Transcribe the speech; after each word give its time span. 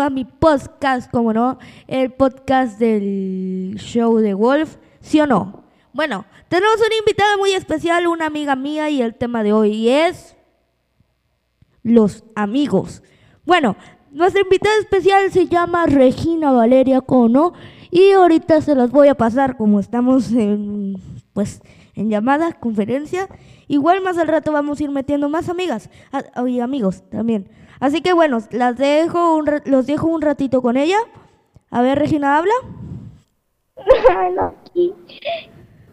a 0.00 0.10
mi 0.10 0.24
podcast, 0.24 1.10
como 1.10 1.32
no, 1.32 1.58
el 1.86 2.12
podcast 2.12 2.78
del 2.78 3.76
show 3.78 4.18
de 4.18 4.34
Wolf, 4.34 4.76
¿sí 5.00 5.20
o 5.20 5.26
no? 5.26 5.64
Bueno, 5.92 6.26
tenemos 6.48 6.76
una 6.76 6.96
invitada 6.98 7.36
muy 7.36 7.52
especial, 7.52 8.06
una 8.06 8.26
amiga 8.26 8.56
mía, 8.56 8.90
y 8.90 9.02
el 9.02 9.14
tema 9.14 9.42
de 9.42 9.52
hoy 9.52 9.88
es 9.88 10.36
los 11.82 12.24
amigos. 12.34 13.02
Bueno, 13.44 13.76
nuestra 14.10 14.42
invitada 14.42 14.76
especial 14.80 15.30
se 15.30 15.46
llama 15.46 15.86
Regina 15.86 16.52
Valeria 16.52 17.00
Cono, 17.00 17.54
y 17.90 18.12
ahorita 18.12 18.60
se 18.60 18.74
las 18.74 18.90
voy 18.90 19.08
a 19.08 19.14
pasar 19.14 19.56
como 19.56 19.80
estamos 19.80 20.32
en, 20.32 20.96
pues, 21.32 21.62
en 21.94 22.10
llamada, 22.10 22.52
conferencia. 22.52 23.28
Igual 23.68 24.02
más 24.02 24.18
al 24.18 24.28
rato 24.28 24.52
vamos 24.52 24.78
a 24.78 24.84
ir 24.84 24.90
metiendo 24.90 25.28
más 25.28 25.48
amigas 25.48 25.88
y 26.46 26.60
amigos 26.60 27.02
también. 27.08 27.48
Así 27.80 28.00
que 28.00 28.12
bueno, 28.12 28.38
las 28.50 28.76
dejo 28.76 29.42
los 29.64 29.86
dejo 29.86 30.08
un 30.08 30.22
ratito 30.22 30.62
con 30.62 30.76
ella. 30.76 30.98
A 31.70 31.82
ver, 31.82 31.98
Regina, 31.98 32.36
habla. 32.38 32.54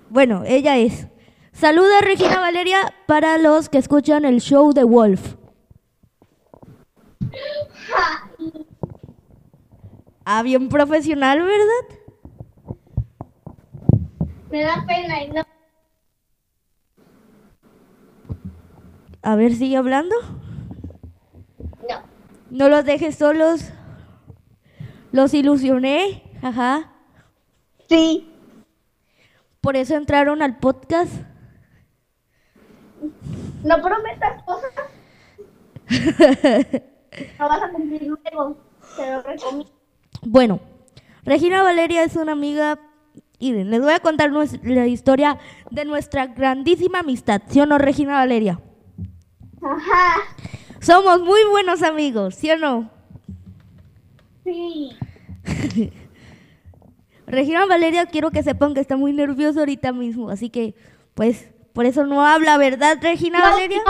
Bueno, 0.09 0.43
ella 0.45 0.77
es. 0.77 1.07
Saluda 1.53 2.01
Regina 2.01 2.39
Valeria 2.39 2.77
para 3.07 3.39
los 3.39 3.67
que 3.67 3.79
escuchan 3.79 4.25
el 4.25 4.41
show 4.41 4.71
de 4.71 4.83
Wolf. 4.83 5.37
Ah, 10.25 10.43
bien 10.43 10.69
profesional, 10.69 11.41
¿verdad? 11.41 11.99
Me 14.51 14.63
da 14.63 14.85
pena 14.87 15.23
y 15.23 15.29
no. 15.29 15.43
A 19.23 19.35
ver, 19.35 19.55
sigue 19.55 19.77
hablando. 19.77 20.15
No. 22.53 22.69
Los 22.69 22.85
dejes 22.85 23.15
solos. 23.15 23.71
Los 25.11 25.33
ilusioné. 25.33 26.23
Ajá. 26.43 26.91
Sí. 27.89 28.31
Por 29.59 29.75
eso 29.75 29.95
entraron 29.95 30.43
al 30.43 30.57
podcast. 30.59 31.11
No 33.63 33.81
prometas 33.81 34.43
cosas. 34.43 34.71
no 37.39 37.49
vas 37.49 37.63
a 37.63 37.71
cumplir 37.71 38.03
luego. 38.03 38.57
Te 38.97 39.11
lo 39.11 39.21
recomiendo. 39.23 39.71
Bueno, 40.21 40.59
Regina 41.23 41.63
Valeria 41.63 42.03
es 42.03 42.15
una 42.15 42.33
amiga. 42.33 42.79
Y 43.39 43.51
les 43.51 43.81
voy 43.81 43.93
a 43.93 43.99
contar 43.99 44.31
la 44.31 44.85
historia 44.85 45.39
de 45.71 45.85
nuestra 45.85 46.27
grandísima 46.27 46.99
amistad. 46.99 47.41
¿Sí 47.47 47.59
o 47.59 47.65
no, 47.65 47.79
Regina 47.79 48.13
Valeria? 48.13 48.59
Ajá. 49.61 50.21
Somos 50.83 51.21
muy 51.21 51.39
buenos 51.49 51.81
amigos, 51.81 52.35
¿sí 52.35 52.51
o 52.51 52.57
no? 52.57 52.91
Sí. 54.43 54.91
Regina 57.25 57.65
Valeria, 57.65 58.05
quiero 58.05 58.31
que 58.31 58.43
sepan 58.43 58.73
que 58.73 58.81
está 58.81 58.97
muy 58.97 59.13
nervioso 59.13 59.61
ahorita 59.61 59.93
mismo, 59.93 60.29
así 60.29 60.49
que, 60.49 60.75
pues, 61.13 61.49
por 61.71 61.85
eso 61.85 62.05
no 62.05 62.25
habla, 62.25 62.57
¿verdad, 62.57 62.97
Regina 63.01 63.39
Valeria? 63.39 63.81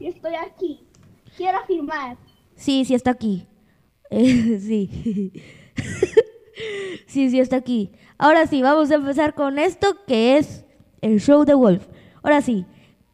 estoy 0.00 0.34
aquí. 0.34 0.86
Quiero 1.34 1.64
firmar. 1.66 2.18
Sí, 2.56 2.84
sí 2.84 2.94
está 2.94 3.12
aquí. 3.12 3.46
sí. 4.10 5.32
sí, 7.06 7.30
sí 7.30 7.40
está 7.40 7.56
aquí. 7.56 7.90
Ahora 8.18 8.46
sí, 8.46 8.60
vamos 8.60 8.90
a 8.90 8.96
empezar 8.96 9.32
con 9.32 9.58
esto 9.58 9.96
que 10.06 10.36
es 10.36 10.66
el 11.00 11.20
show 11.20 11.46
de 11.46 11.54
Wolf. 11.54 11.86
Ahora 12.22 12.42
sí, 12.42 12.66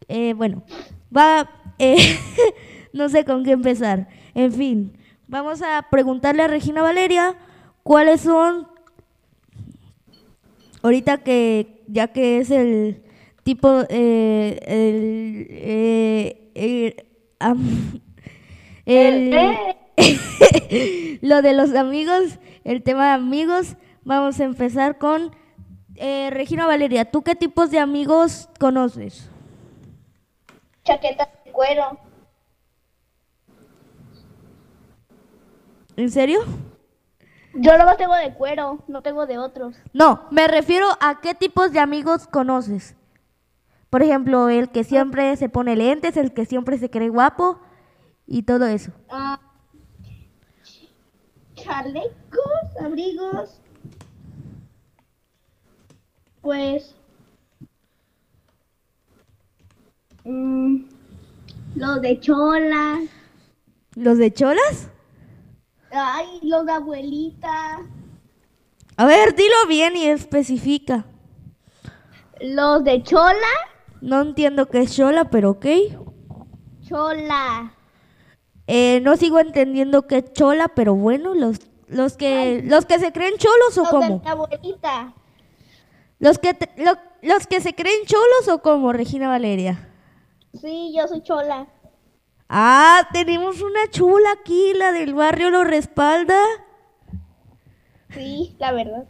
eh, 0.09 0.35
bueno, 0.35 0.65
va, 1.17 1.49
eh, 1.81 1.97
no 2.93 3.09
sé 3.09 3.25
con 3.25 3.43
qué 3.43 3.53
empezar. 3.53 4.09
En 4.35 4.53
fin, 4.53 4.93
vamos 5.27 5.63
a 5.63 5.87
preguntarle 5.91 6.43
a 6.43 6.49
Regina 6.49 6.83
Valeria 6.83 7.37
cuáles 7.83 8.21
son, 8.21 8.69
ahorita 10.83 11.19
que 11.19 11.83
ya 11.89 12.09
que 12.09 12.39
es 12.39 12.51
el 12.51 13.03
tipo, 13.43 13.85
eh, 13.89 14.61
el, 16.55 16.95
lo 21.23 21.43
de 21.43 21.53
los 21.55 21.75
amigos, 21.75 22.39
el 22.65 22.83
tema 22.83 23.07
de 23.07 23.13
amigos, 23.13 23.77
vamos 24.05 24.39
a 24.39 24.45
empezar 24.45 24.99
con 24.99 25.35
Regina 25.97 26.67
Valeria. 26.67 27.11
¿Tú 27.11 27.23
qué 27.23 27.35
tipos 27.35 27.71
de 27.71 27.79
amigos 27.79 28.51
conoces? 28.59 29.31
chaqueta 30.85 31.29
cuero. 31.51 31.99
¿En 35.97 36.11
serio? 36.11 36.41
Yo 37.55 37.77
no 37.77 37.97
tengo 37.97 38.15
de 38.15 38.33
cuero, 38.35 38.85
no 38.87 39.03
tengo 39.03 39.27
de 39.27 39.39
otros. 39.39 39.77
No, 39.93 40.27
me 40.31 40.47
refiero 40.47 40.87
a 41.01 41.21
qué 41.21 41.35
tipos 41.35 41.73
de 41.73 41.81
amigos 41.81 42.27
conoces. 42.27 42.97
Por 43.91 44.03
ejemplo, 44.03 44.49
el 44.49 44.71
que 44.71 44.85
siempre 44.85 45.37
se 45.37 45.49
pone 45.49 45.75
lentes, 45.75 46.17
el 46.17 46.33
que 46.33 46.47
siempre 46.47 46.79
se 46.79 46.91
cree 46.91 47.09
guapo 47.09 47.61
y 48.27 48.45
todo 48.45 48.67
eso. 48.67 48.93
Ah, 49.11 49.41
chalecos, 51.57 52.77
abrigos. 52.81 53.61
Pues 56.41 56.95
Mm, 60.25 60.85
los 61.75 62.01
de 62.01 62.21
cholas. 62.21 63.01
¿Los 63.95 64.19
de 64.19 64.33
cholas? 64.33 64.89
Ay, 65.91 66.41
los 66.43 66.65
de 66.67 66.73
abuelita. 66.73 67.81
A 68.97 69.07
ver, 69.07 69.35
dilo 69.35 69.67
bien 69.69 69.97
y 69.97 70.07
especifica. 70.07 71.05
¿Los 72.41 72.85
de 72.85 73.03
chola? 73.03 73.35
No 74.01 74.23
entiendo 74.23 74.67
qué 74.67 74.81
es 74.81 74.95
chola, 74.95 75.31
pero 75.31 75.51
ok. 75.51 75.67
Chola. 76.87 77.75
Eh, 78.67 79.01
no 79.03 79.17
sigo 79.17 79.41
entendiendo 79.41 80.07
qué 80.07 80.19
es 80.19 80.33
chola, 80.33 80.69
pero 80.69 80.95
bueno, 80.95 81.35
los, 81.35 81.59
los 81.89 82.17
que 82.17 82.63
los 82.65 82.87
que 82.87 82.99
se 82.99 83.13
creen 83.13 83.35
cholos 83.37 83.77
o 83.79 83.83
los 83.83 83.91
cómo? 83.91 84.19
De 84.21 84.29
abuelita. 84.29 85.13
Los 86.19 86.39
que 86.39 86.57
los 87.23 87.47
que 87.47 87.61
se 87.61 87.75
creen 87.75 88.07
cholos 88.07 88.49
o 88.49 88.63
cómo, 88.63 88.93
Regina 88.93 89.29
Valeria. 89.29 89.90
Sí, 90.55 90.93
yo 90.97 91.07
soy 91.07 91.23
chola. 91.23 91.69
Ah, 92.49 93.09
tenemos 93.13 93.61
una 93.63 93.89
chula 93.91 94.33
aquí, 94.33 94.73
la 94.75 94.91
del 94.93 95.15
barrio 95.15 95.51
lo 95.51 95.63
respalda. 95.63 96.37
Sí, 98.11 98.57
la 98.59 98.73
verdad. 98.73 99.07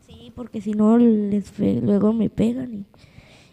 Sí, 0.00 0.32
porque 0.34 0.60
si 0.60 0.72
no, 0.72 0.98
les 0.98 1.56
luego 1.58 2.12
me 2.12 2.28
pegan 2.28 2.74
y, 2.74 2.86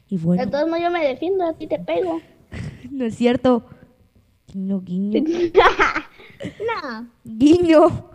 y 0.09 0.17
bueno. 0.17 0.43
De 0.43 0.51
todos 0.51 0.67
modos 0.67 0.81
yo 0.81 0.89
me 0.89 1.05
defiendo, 1.05 1.45
a 1.45 1.53
ti 1.53 1.67
te 1.67 1.77
pego. 1.77 2.21
no 2.91 3.05
es 3.05 3.15
cierto. 3.15 3.63
Guiño, 4.47 4.81
guiño. 4.81 5.23
no. 6.83 7.07
Guiño. 7.23 8.09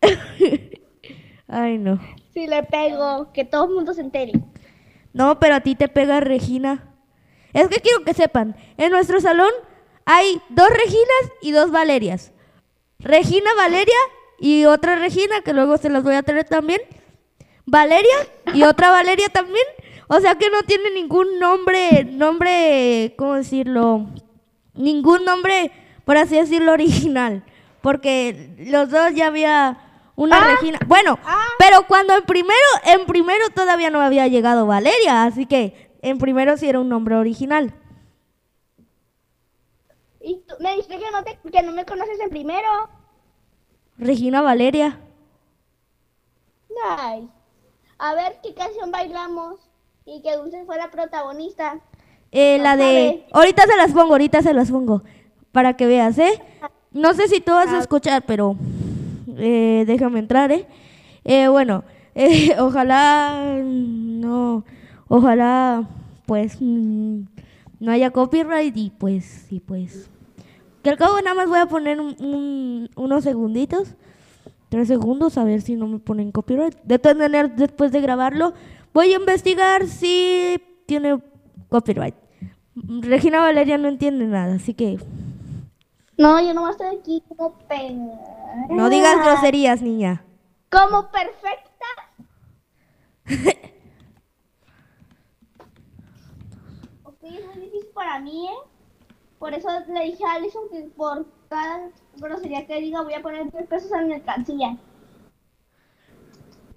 Ay, 1.46 1.78
no. 1.78 2.00
Sí 2.34 2.46
le 2.46 2.62
pego, 2.64 3.32
que 3.32 3.44
todo 3.44 3.66
el 3.66 3.74
mundo 3.74 3.94
se 3.94 4.00
entere. 4.00 4.32
No, 5.12 5.38
pero 5.38 5.54
a 5.54 5.60
ti 5.60 5.74
te 5.74 5.88
pega 5.88 6.20
Regina. 6.20 6.91
Es 7.52 7.68
que 7.68 7.80
quiero 7.80 8.04
que 8.04 8.14
sepan, 8.14 8.56
en 8.76 8.90
nuestro 8.92 9.20
salón 9.20 9.50
hay 10.04 10.40
dos 10.48 10.68
Reginas 10.70 11.32
y 11.40 11.52
dos 11.52 11.70
Valerias. 11.70 12.32
Regina 12.98 13.50
Valeria 13.56 13.96
y 14.38 14.64
otra 14.64 14.96
Regina, 14.96 15.42
que 15.42 15.52
luego 15.52 15.76
se 15.76 15.88
las 15.90 16.02
voy 16.02 16.14
a 16.14 16.22
traer 16.22 16.48
también. 16.48 16.80
Valeria 17.66 18.14
y 18.54 18.62
otra 18.64 18.90
Valeria 18.90 19.28
también. 19.28 19.64
O 20.08 20.20
sea 20.20 20.34
que 20.34 20.50
no 20.50 20.62
tiene 20.62 20.90
ningún 20.90 21.38
nombre, 21.38 22.04
nombre, 22.04 23.14
¿cómo 23.16 23.34
decirlo? 23.34 24.06
Ningún 24.74 25.24
nombre, 25.24 25.70
por 26.04 26.16
así 26.16 26.36
decirlo, 26.36 26.72
original. 26.72 27.44
Porque 27.80 28.50
los 28.58 28.90
dos 28.90 29.14
ya 29.14 29.28
había 29.28 29.78
una 30.16 30.38
ah. 30.38 30.54
Regina. 30.54 30.78
Bueno, 30.86 31.18
ah. 31.24 31.46
pero 31.58 31.86
cuando 31.86 32.14
en 32.14 32.24
primero, 32.24 32.54
en 32.84 33.06
primero 33.06 33.50
todavía 33.50 33.90
no 33.90 34.00
había 34.00 34.28
llegado 34.28 34.66
Valeria, 34.66 35.24
así 35.24 35.46
que 35.46 35.91
en 36.02 36.18
primero 36.18 36.56
sí 36.56 36.68
era 36.68 36.80
un 36.80 36.88
nombre 36.88 37.16
original. 37.16 37.72
¿Y 40.20 40.42
tú 40.46 40.54
me 40.60 40.70
dijiste 40.70 40.98
que 40.98 41.10
no, 41.10 41.24
te, 41.24 41.38
que 41.50 41.62
no 41.62 41.72
me 41.72 41.84
conoces 41.84 42.20
en 42.20 42.30
primero? 42.30 42.68
Regina 43.96 44.42
Valeria. 44.42 44.98
Ay. 46.84 47.28
A 47.98 48.14
ver 48.14 48.38
qué 48.42 48.54
canción 48.54 48.90
bailamos 48.90 49.60
y 50.04 50.22
que 50.22 50.36
Dulce 50.36 50.64
fue 50.64 50.76
la 50.76 50.90
protagonista. 50.90 51.80
Eh, 52.32 52.58
la 52.58 52.76
de... 52.76 53.26
Ahorita 53.32 53.64
se 53.66 53.76
las 53.76 53.92
pongo, 53.92 54.12
ahorita 54.12 54.42
se 54.42 54.54
las 54.54 54.70
pongo. 54.70 55.02
Para 55.52 55.76
que 55.76 55.86
veas, 55.86 56.18
¿eh? 56.18 56.42
No 56.92 57.14
sé 57.14 57.28
si 57.28 57.40
tú 57.40 57.52
vas 57.52 57.68
a 57.68 57.76
ah. 57.76 57.80
escuchar, 57.80 58.22
pero 58.26 58.56
eh, 59.36 59.84
déjame 59.86 60.18
entrar, 60.18 60.50
¿eh? 60.50 60.66
eh 61.24 61.48
bueno, 61.48 61.84
eh, 62.14 62.56
ojalá 62.58 63.60
no 63.62 64.64
ojalá 65.14 65.86
pues 66.24 66.56
mm, 66.60 67.24
no 67.80 67.92
haya 67.92 68.10
copyright 68.10 68.74
y 68.76 68.90
pues 68.90 69.24
sí 69.48 69.60
pues 69.60 70.08
Que 70.82 70.88
al 70.90 70.96
cabo 70.96 71.20
nada 71.20 71.34
más 71.34 71.48
voy 71.48 71.58
a 71.58 71.66
poner 71.66 72.00
un- 72.00 72.16
un- 72.18 72.90
unos 72.96 73.22
segunditos. 73.22 73.94
Tres 74.70 74.88
segundos 74.88 75.36
a 75.36 75.44
ver 75.44 75.60
si 75.60 75.76
no 75.76 75.86
me 75.86 75.98
ponen 75.98 76.32
copyright. 76.32 76.74
De 76.82 76.98
después 77.54 77.92
de 77.92 78.00
grabarlo, 78.00 78.54
voy 78.94 79.12
a 79.12 79.16
investigar 79.16 79.86
si 79.86 80.60
tiene 80.86 81.20
copyright. 81.68 82.14
Regina 82.74 83.40
Valeria 83.40 83.76
no 83.76 83.88
entiende 83.88 84.24
nada, 84.26 84.54
así 84.54 84.72
que 84.72 84.98
No, 86.16 86.40
yo 86.40 86.54
no 86.54 86.70
estoy 86.70 86.96
aquí 86.96 87.22
como 87.28 87.52
pen... 87.68 88.10
no 88.70 88.88
digas 88.88 89.16
groserías, 89.24 89.82
niña. 89.82 90.24
Como 90.70 91.10
perfecta. 91.10 91.86
ok, 97.04 97.18
es 97.22 97.46
muy 97.56 97.64
difícil 97.66 97.88
para 98.12 98.20
mí, 98.24 98.46
¿eh? 98.46 98.68
Por 99.38 99.54
eso 99.54 99.68
le 99.88 100.04
dije 100.04 100.24
a 100.24 100.34
Alison 100.34 100.62
que 100.70 100.82
por 100.96 101.26
cada 101.48 101.88
grosería 102.18 102.66
que 102.66 102.80
diga 102.80 103.02
voy 103.02 103.14
a 103.14 103.22
poner 103.22 103.50
10 103.50 103.66
pesos 103.66 103.90
en 103.92 104.08
mercancía. 104.08 104.76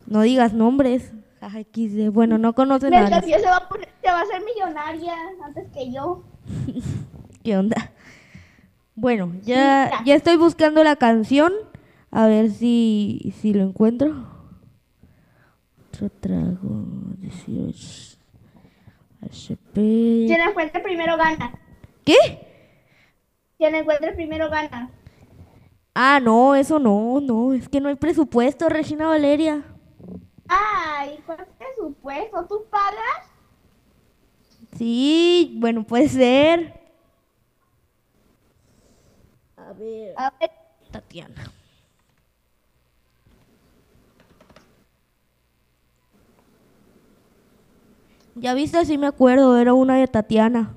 No 0.08 0.22
digas 0.22 0.54
nombres. 0.54 1.12
Bueno, 2.12 2.38
no 2.38 2.54
conocen 2.56 2.94
a. 2.96 3.02
Mercancía 3.02 3.40
se 3.40 3.46
va 3.46 3.58
a 3.58 3.68
poner, 3.70 3.90
se 4.02 4.08
va 4.10 4.20
a 4.20 4.22
hacer 4.24 4.42
millonaria 4.44 5.14
antes 5.44 5.70
que 5.72 5.92
yo. 5.92 6.24
¿Qué 7.44 7.56
onda? 7.58 7.92
Bueno, 8.96 9.32
ya, 9.44 9.92
Sí. 10.00 10.04
ya 10.06 10.16
estoy 10.16 10.38
buscando 10.38 10.84
la 10.84 10.96
canción. 10.96 11.52
A 12.12 12.28
ver 12.28 12.50
si, 12.50 13.34
si 13.42 13.54
lo 13.54 13.62
encuentro. 13.64 14.26
Otro 15.90 16.10
trago. 16.10 16.86
18. 17.20 18.15
Quien 19.74 20.42
encuentre 20.42 20.82
primero 20.82 21.18
gana. 21.18 21.60
¿Qué? 22.04 22.16
Quien 23.58 23.76
encuentre 23.76 24.14
primero 24.14 24.50
gana. 24.50 24.92
Ah, 25.94 26.20
no, 26.22 26.56
eso 26.56 26.78
no, 26.78 27.20
no. 27.22 27.54
Es 27.54 27.70
que 27.70 27.80
no 27.80 27.90
hay 27.90 27.96
presupuesto, 27.96 28.68
Regina 28.68 29.08
Valeria. 29.08 29.64
Ay, 30.48 31.20
¿cuál 31.26 31.48
presupuesto? 31.58 32.46
¿Tú 32.48 32.66
pagas? 32.70 33.32
Sí, 34.78 35.56
bueno, 35.60 35.84
puede 35.86 36.10
ser. 36.10 36.74
A 39.56 39.74
ver. 39.74 40.14
A 40.18 40.34
ver, 40.40 40.52
Tatiana. 40.92 41.52
Ya 48.36 48.54
viste, 48.54 48.84
sí 48.86 48.98
me 48.98 49.08
acuerdo, 49.08 49.58
era 49.58 49.74
una 49.74 49.96
de 49.98 50.08
Tatiana. 50.08 50.76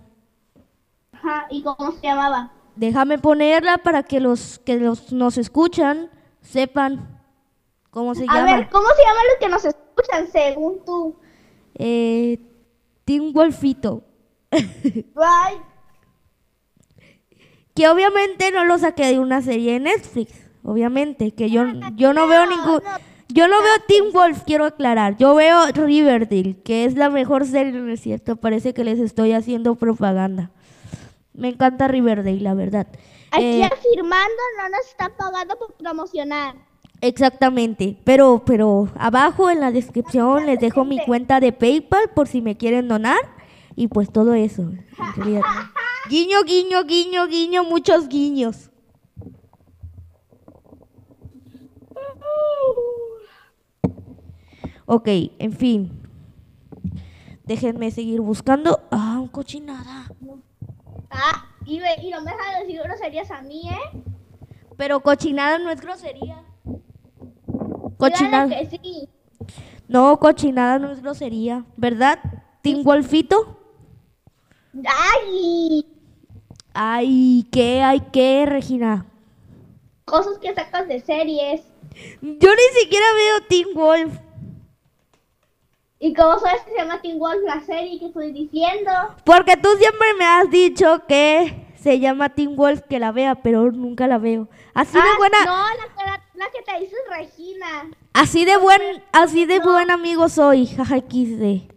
ajá, 1.12 1.46
¿y 1.50 1.62
cómo 1.62 1.92
se 1.92 2.02
llamaba? 2.06 2.52
Déjame 2.76 3.18
ponerla 3.18 3.78
para 3.78 4.04
que 4.04 4.20
los 4.20 4.60
que 4.60 4.76
los, 4.78 5.12
nos 5.12 5.36
escuchan 5.36 6.10
sepan 6.40 7.20
cómo 7.90 8.14
se 8.14 8.24
A 8.28 8.34
llama. 8.34 8.44
ver, 8.56 8.68
¿cómo 8.70 8.86
se 8.96 9.02
llaman 9.02 9.24
los 9.30 9.38
que 9.40 9.48
nos 9.48 9.64
escuchan 9.64 10.28
según 10.30 10.84
tú? 10.84 11.16
Eh, 11.74 12.38
Team 13.04 13.32
Wolfito. 13.32 14.04
Ay, 14.52 15.56
Que 17.74 17.88
obviamente 17.88 18.50
no 18.52 18.64
lo 18.64 18.78
saqué 18.78 19.06
de 19.06 19.18
una 19.18 19.42
serie 19.42 19.72
de 19.74 19.80
Netflix. 19.80 20.32
Obviamente, 20.62 21.32
que 21.32 21.50
yo, 21.50 21.64
yo 21.96 22.12
no 22.12 22.26
veo 22.28 22.46
ningún... 22.46 22.80
Yo 23.28 23.46
no 23.46 23.60
veo 23.62 23.72
Teen 23.86 24.12
Wolf, 24.12 24.42
quiero 24.46 24.64
aclarar. 24.64 25.16
Yo 25.18 25.34
veo 25.34 25.66
Riverdale, 25.72 26.56
que 26.62 26.84
es 26.86 26.94
la 26.94 27.10
mejor 27.10 27.46
serie, 27.46 27.72
¿no 27.72 27.92
es 27.92 28.00
cierto? 28.00 28.36
Parece 28.36 28.72
que 28.72 28.84
les 28.84 28.98
estoy 28.98 29.32
haciendo 29.32 29.74
propaganda. 29.74 30.50
Me 31.34 31.48
encanta 31.48 31.88
Riverdale, 31.88 32.40
la 32.40 32.54
verdad. 32.54 32.86
aquí 33.30 33.44
Eh, 33.44 33.64
afirmando 33.64 34.42
no 34.58 34.68
nos 34.70 34.86
están 34.88 35.12
pagando 35.16 35.56
por 35.58 35.74
promocionar. 35.74 36.54
exactamente. 37.00 37.96
Pero, 38.04 38.42
pero 38.46 38.88
abajo 38.98 39.50
en 39.50 39.60
la 39.60 39.70
descripción 39.72 40.46
les 40.46 40.58
dejo 40.58 40.84
mi 40.84 40.98
cuenta 41.04 41.38
de 41.38 41.52
PayPal 41.52 42.10
por 42.14 42.26
si 42.28 42.40
me 42.40 42.56
quieren 42.56 42.88
donar. 42.88 43.20
Y 43.76 43.86
pues 43.88 44.10
todo 44.10 44.34
eso. 44.34 44.62
en. 44.96 45.42
Guiño, 46.08 46.42
guiño, 46.44 46.82
guiño, 46.84 47.26
guiño, 47.28 47.64
muchos 47.64 48.08
guiños. 48.08 48.70
Ok, 54.88 55.06
en 55.38 55.52
fin. 55.52 55.90
Déjenme 57.44 57.90
seguir 57.90 58.20
buscando. 58.22 58.80
Ah, 58.90 59.18
un 59.20 59.28
cochinada. 59.28 60.06
Ah, 61.10 61.44
y, 61.66 61.78
ve- 61.78 62.00
y 62.02 62.10
no 62.10 62.22
me 62.22 62.30
dejas 62.32 62.60
decir 62.60 62.80
groserías 62.82 63.30
a 63.30 63.42
mí, 63.42 63.62
¿eh? 63.68 64.00
Pero 64.78 65.00
cochinada 65.00 65.58
no 65.58 65.70
es 65.70 65.80
grosería. 65.82 66.42
Cochinada. 67.98 68.48
que 68.48 68.66
sí. 68.70 69.08
No, 69.88 70.18
cochinada 70.18 70.78
no 70.78 70.90
es 70.90 71.02
grosería. 71.02 71.64
¿Verdad? 71.76 72.18
¿Team 72.62 72.82
Wolfito? 72.82 73.58
Ay, 74.86 75.84
Ay, 76.72 77.46
¿qué? 77.50 77.82
Ay, 77.82 78.00
¿qué, 78.12 78.46
Regina? 78.46 79.04
cosas 80.04 80.38
que 80.38 80.54
sacas 80.54 80.88
de 80.88 81.00
series. 81.00 81.62
Yo 82.22 82.50
ni 82.50 82.80
siquiera 82.80 83.04
veo 83.14 83.46
Team 83.48 83.68
Wolf. 83.74 84.18
¿Y 86.00 86.14
cómo 86.14 86.38
sabes 86.38 86.62
que 86.62 86.70
se 86.72 86.76
llama 86.78 87.00
Teen 87.02 87.18
Wolf 87.18 87.40
la 87.44 87.60
serie 87.60 87.98
que 87.98 88.06
estoy 88.06 88.32
diciendo? 88.32 88.90
Porque 89.24 89.56
tú 89.56 89.68
siempre 89.78 90.14
me 90.18 90.24
has 90.24 90.48
dicho 90.50 91.02
que 91.08 91.66
se 91.76 91.98
llama 91.98 92.28
Team 92.28 92.54
Wolf 92.56 92.82
que 92.88 92.98
la 93.00 93.10
vea, 93.12 93.36
pero 93.42 93.70
nunca 93.72 94.06
la 94.06 94.18
veo. 94.18 94.48
Así 94.74 94.94
de 94.94 95.00
Ah, 95.00 95.16
buena, 95.18 95.38
No, 95.44 95.56
la, 95.56 95.94
que- 95.94 96.10
la, 96.10 96.22
la 96.34 96.50
que 96.50 96.62
te 96.62 96.80
dices 96.80 96.98
Regina. 97.08 97.90
así 98.12 98.44
de 98.44 98.56
buen, 98.58 98.80
así 99.12 99.44
de 99.46 99.58
buen 99.60 99.90
amigo 99.90 100.28
soy, 100.28 100.66
jaja 100.66 100.98
XD. 100.98 101.68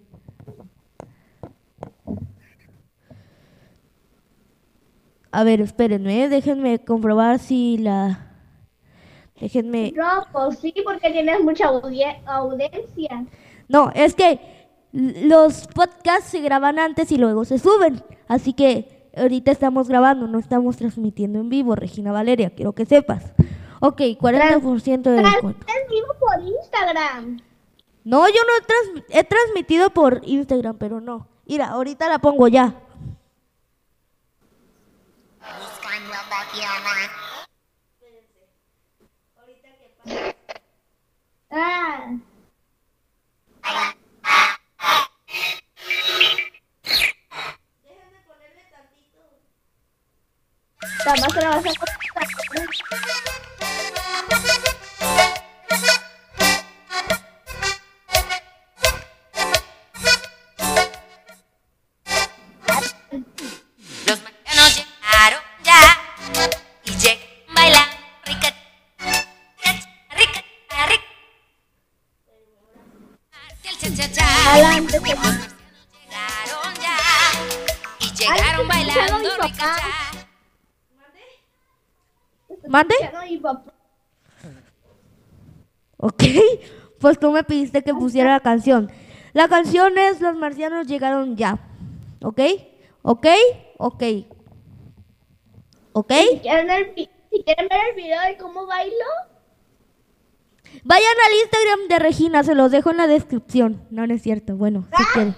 A 5.32 5.44
ver, 5.44 5.62
espérenme, 5.62 6.28
déjenme 6.28 6.84
comprobar 6.84 7.40
si 7.40 7.78
la... 7.78 8.28
Déjenme... 9.40 9.92
No, 9.96 10.26
pues 10.32 10.60
sí, 10.60 10.74
porque 10.84 11.10
tienes 11.12 11.42
mucha 11.42 11.68
audie- 11.70 12.22
audiencia. 12.26 13.26
No, 13.72 13.90
es 13.96 14.16
que 14.16 14.40
los 14.92 15.68
podcasts 15.68 16.30
se 16.32 16.42
graban 16.42 16.78
antes 16.80 17.12
y 17.12 17.18
luego 17.18 17.46
se 17.46 17.58
suben. 17.58 18.04
Así 18.28 18.54
que 18.54 19.10
ahorita 19.16 19.52
estamos 19.52 19.88
grabando, 19.88 20.28
no 20.28 20.40
estamos 20.40 20.78
transmitiendo 20.78 21.40
en 21.40 21.50
vivo, 21.50 21.76
Regina 21.76 22.12
Valeria, 22.12 22.50
quiero 22.50 22.74
que 22.74 22.86
sepas. 22.86 23.32
Ok, 23.80 24.02
40% 24.20 25.02
de 25.02 25.12
descuento. 25.24 25.66
Transmites 25.66 25.90
vivo 25.90 26.08
por 26.20 26.40
Instagram. 26.42 27.40
No, 28.04 28.28
yo 28.28 28.34
no 28.44 28.58
he, 28.58 28.62
trans- 28.66 29.06
he 29.10 29.24
transmitido 29.24 29.90
por 29.92 30.22
Instagram, 30.24 30.78
pero 30.78 31.00
no. 31.02 31.28
Mira, 31.46 31.68
ahorita 31.70 32.08
la 32.10 32.20
pongo 32.20 32.48
ya. 32.48 32.76
Buscando 35.40 36.14
a 41.52 42.22
Ah. 43.74 43.96
Jamás 51.04 51.34
te 51.34 51.42
la 51.42 51.50
vas 51.50 51.60
a 51.60 51.62
contar. 51.64 52.02
¿Mande? 82.72 82.96
Ok, 85.98 86.24
pues 87.00 87.20
tú 87.20 87.32
me 87.32 87.44
pediste 87.44 87.84
que 87.84 87.94
pusiera 87.94 88.32
la 88.32 88.40
canción. 88.40 88.90
La 89.34 89.48
canción 89.48 89.98
es 89.98 90.20
Los 90.22 90.36
marcianos 90.36 90.88
llegaron 90.88 91.36
ya. 91.38 91.60
¿Ok? 92.24 92.40
¿Ok? 93.04 93.28
¿Ok? 93.78 94.04
¿Ok? 95.94 96.14
Si 96.32 96.40
quieren, 96.40 96.70
el 96.70 96.94
vi- 96.96 97.10
si 97.30 97.44
quieren 97.44 97.68
ver 97.68 97.80
el 97.90 97.96
video 97.96 98.22
de 98.22 98.38
cómo 98.38 98.66
bailo, 98.66 98.96
Vayan 100.86 101.04
al 101.28 101.34
Instagram 101.42 101.88
de 101.90 102.00
Regina, 102.00 102.44
se 102.44 102.56
los 102.56 102.72
dejo 102.72 102.92
en 102.92 102.98
la 102.98 103.06
descripción. 103.08 103.84
No, 103.92 104.08
no 104.08 104.14
es 104.14 104.22
cierto. 104.22 104.56
Bueno, 104.56 104.88
si 104.98 105.04
quieren. 105.14 105.36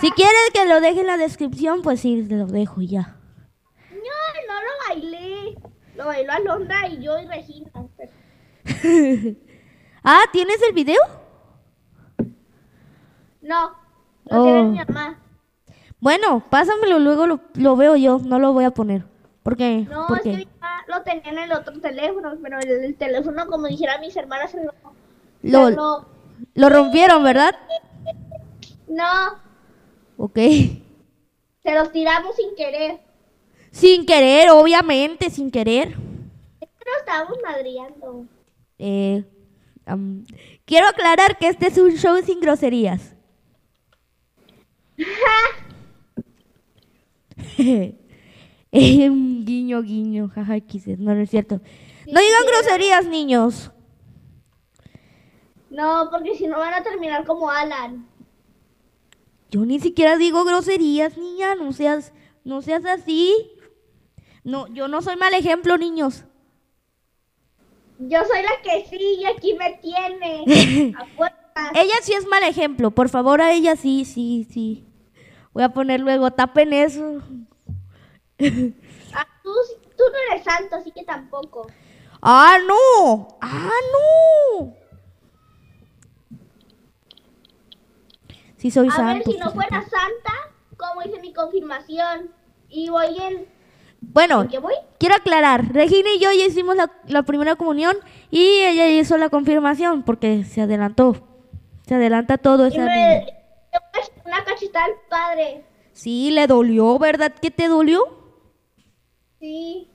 Si 0.00 0.10
quieren 0.10 0.34
que 0.52 0.66
lo 0.66 0.80
deje 0.80 1.00
en 1.02 1.06
la 1.06 1.16
descripción, 1.16 1.82
pues 1.82 2.00
sí, 2.00 2.26
se 2.28 2.34
los 2.34 2.50
dejo 2.50 2.80
ya. 2.82 3.16
Lo 6.02 6.08
bailó 6.08 6.32
Alondra 6.32 6.88
y 6.88 7.00
yo 7.02 7.18
y 7.18 7.26
Regina. 7.26 7.70
ah, 10.04 10.22
¿tienes 10.32 10.56
el 10.68 10.74
video? 10.74 11.00
No, 13.40 13.72
lo 14.26 14.40
Oh. 14.40 14.44
tiene 14.44 14.62
mi 14.64 14.78
mamá. 14.78 15.18
Bueno, 16.00 16.44
pásamelo, 16.50 16.98
luego 16.98 17.26
lo, 17.26 17.40
lo 17.54 17.76
veo 17.76 17.96
yo, 17.96 18.18
no 18.18 18.38
lo 18.38 18.52
voy 18.52 18.64
a 18.64 18.70
poner. 18.72 19.04
¿Por 19.42 19.56
qué? 19.56 19.86
No, 19.90 20.06
¿Por 20.06 20.18
es 20.18 20.22
que 20.22 20.30
mi 20.36 20.48
mamá 20.60 20.84
lo 20.88 21.02
tenía 21.02 21.30
en 21.32 21.38
el 21.38 21.52
otro 21.52 21.80
teléfono, 21.80 22.32
pero 22.42 22.58
el, 22.60 22.70
el 22.84 22.94
teléfono, 22.96 23.46
como 23.46 23.66
dijeran 23.66 24.00
mis 24.00 24.16
hermanas, 24.16 24.54
lo, 24.54 24.72
Lo, 25.42 25.70
lo- 25.70 26.06
lo 26.54 26.68
rompieron, 26.68 27.22
¿verdad? 27.24 27.54
No, 28.88 29.04
Ok. 30.16 30.34
se 31.62 31.74
los 31.74 31.90
tiramos 31.92 32.34
sin 32.36 32.54
querer. 32.56 33.00
Sin 33.72 34.06
querer, 34.06 34.50
obviamente, 34.50 35.30
sin 35.30 35.50
querer. 35.50 35.88
Es 36.60 36.68
que 36.68 36.90
nos 36.90 36.98
estábamos 37.00 37.38
madriando. 37.42 38.26
Eh, 38.78 39.24
quiero 40.64 40.86
aclarar 40.86 41.38
que 41.38 41.48
este 41.48 41.68
es 41.68 41.78
un 41.78 41.92
show 41.92 42.16
sin 42.24 42.40
groserías. 42.40 43.14
Eh, 48.74 49.10
un 49.10 49.44
guiño, 49.44 49.82
guiño, 49.82 50.30
jaja, 50.34 50.58
quise, 50.60 50.96
no, 50.96 51.14
no 51.14 51.20
es 51.20 51.28
cierto. 51.28 51.60
No 52.06 52.20
digan 52.20 52.46
groserías, 52.46 53.06
niños. 53.06 53.70
No, 55.68 56.08
porque 56.10 56.34
si 56.36 56.46
no 56.46 56.58
van 56.58 56.72
a 56.72 56.82
terminar 56.82 57.26
como 57.26 57.50
Alan. 57.50 58.08
Yo 59.50 59.66
ni 59.66 59.78
siquiera 59.78 60.16
digo 60.16 60.44
groserías, 60.44 61.18
niña, 61.18 61.54
no 61.54 61.74
seas, 61.74 62.14
no 62.44 62.62
seas 62.62 62.86
así. 62.86 63.34
No, 64.44 64.66
yo 64.68 64.88
no 64.88 65.02
soy 65.02 65.16
mal 65.16 65.34
ejemplo, 65.34 65.78
niños. 65.78 66.24
Yo 67.98 68.18
soy 68.24 68.42
la 68.42 68.60
que 68.62 68.86
sí 68.88 69.18
y 69.20 69.24
aquí 69.24 69.54
me 69.54 69.74
tiene. 69.74 70.94
A. 71.54 71.70
Ella 71.74 71.94
sí 72.00 72.14
es 72.14 72.26
mal 72.26 72.42
ejemplo, 72.44 72.90
por 72.92 73.10
favor, 73.10 73.42
a 73.42 73.52
ella 73.52 73.76
sí, 73.76 74.06
sí, 74.06 74.46
sí. 74.50 74.86
Voy 75.52 75.62
a 75.62 75.68
poner 75.68 76.00
luego, 76.00 76.30
tapen 76.30 76.72
eso. 76.72 77.20
Ah, 79.12 79.26
tú, 79.42 79.50
tú 79.96 80.02
no 80.10 80.32
eres 80.32 80.44
santo, 80.44 80.76
así 80.76 80.90
que 80.92 81.04
tampoco. 81.04 81.66
¡Ah, 82.22 82.56
no! 82.66 83.36
¡Ah, 83.42 83.70
no! 83.92 84.74
Sí 88.56 88.70
soy 88.70 88.88
A 88.88 88.92
santo. 88.92 89.12
ver, 89.12 89.24
si 89.24 89.38
no 89.38 89.52
fuera 89.52 89.82
santa, 89.82 90.32
¿cómo 90.78 91.02
hice 91.02 91.20
mi 91.20 91.34
confirmación? 91.34 92.30
Y 92.70 92.88
voy 92.88 93.14
en... 93.20 93.46
Bueno, 94.02 94.46
quiero 94.98 95.14
aclarar. 95.14 95.72
Regina 95.72 96.10
y 96.14 96.18
yo 96.18 96.30
ya 96.32 96.44
hicimos 96.44 96.76
la, 96.76 96.90
la 97.06 97.22
primera 97.22 97.56
comunión 97.56 97.96
y 98.30 98.40
ella 98.40 98.88
hizo 98.88 99.16
la 99.16 99.30
confirmación 99.30 100.02
porque 100.02 100.44
se 100.44 100.60
adelantó. 100.60 101.16
Se 101.86 101.94
adelanta 101.94 102.38
todo 102.38 102.68
niña. 102.68 102.84
Una 104.24 104.44
cachetada 104.44 104.84
al 104.86 104.92
padre. 105.08 105.64
Sí, 105.92 106.30
le 106.30 106.46
dolió, 106.46 106.98
¿verdad 106.98 107.32
que 107.32 107.50
te 107.50 107.68
dolió? 107.68 108.02
Sí. 109.40 109.88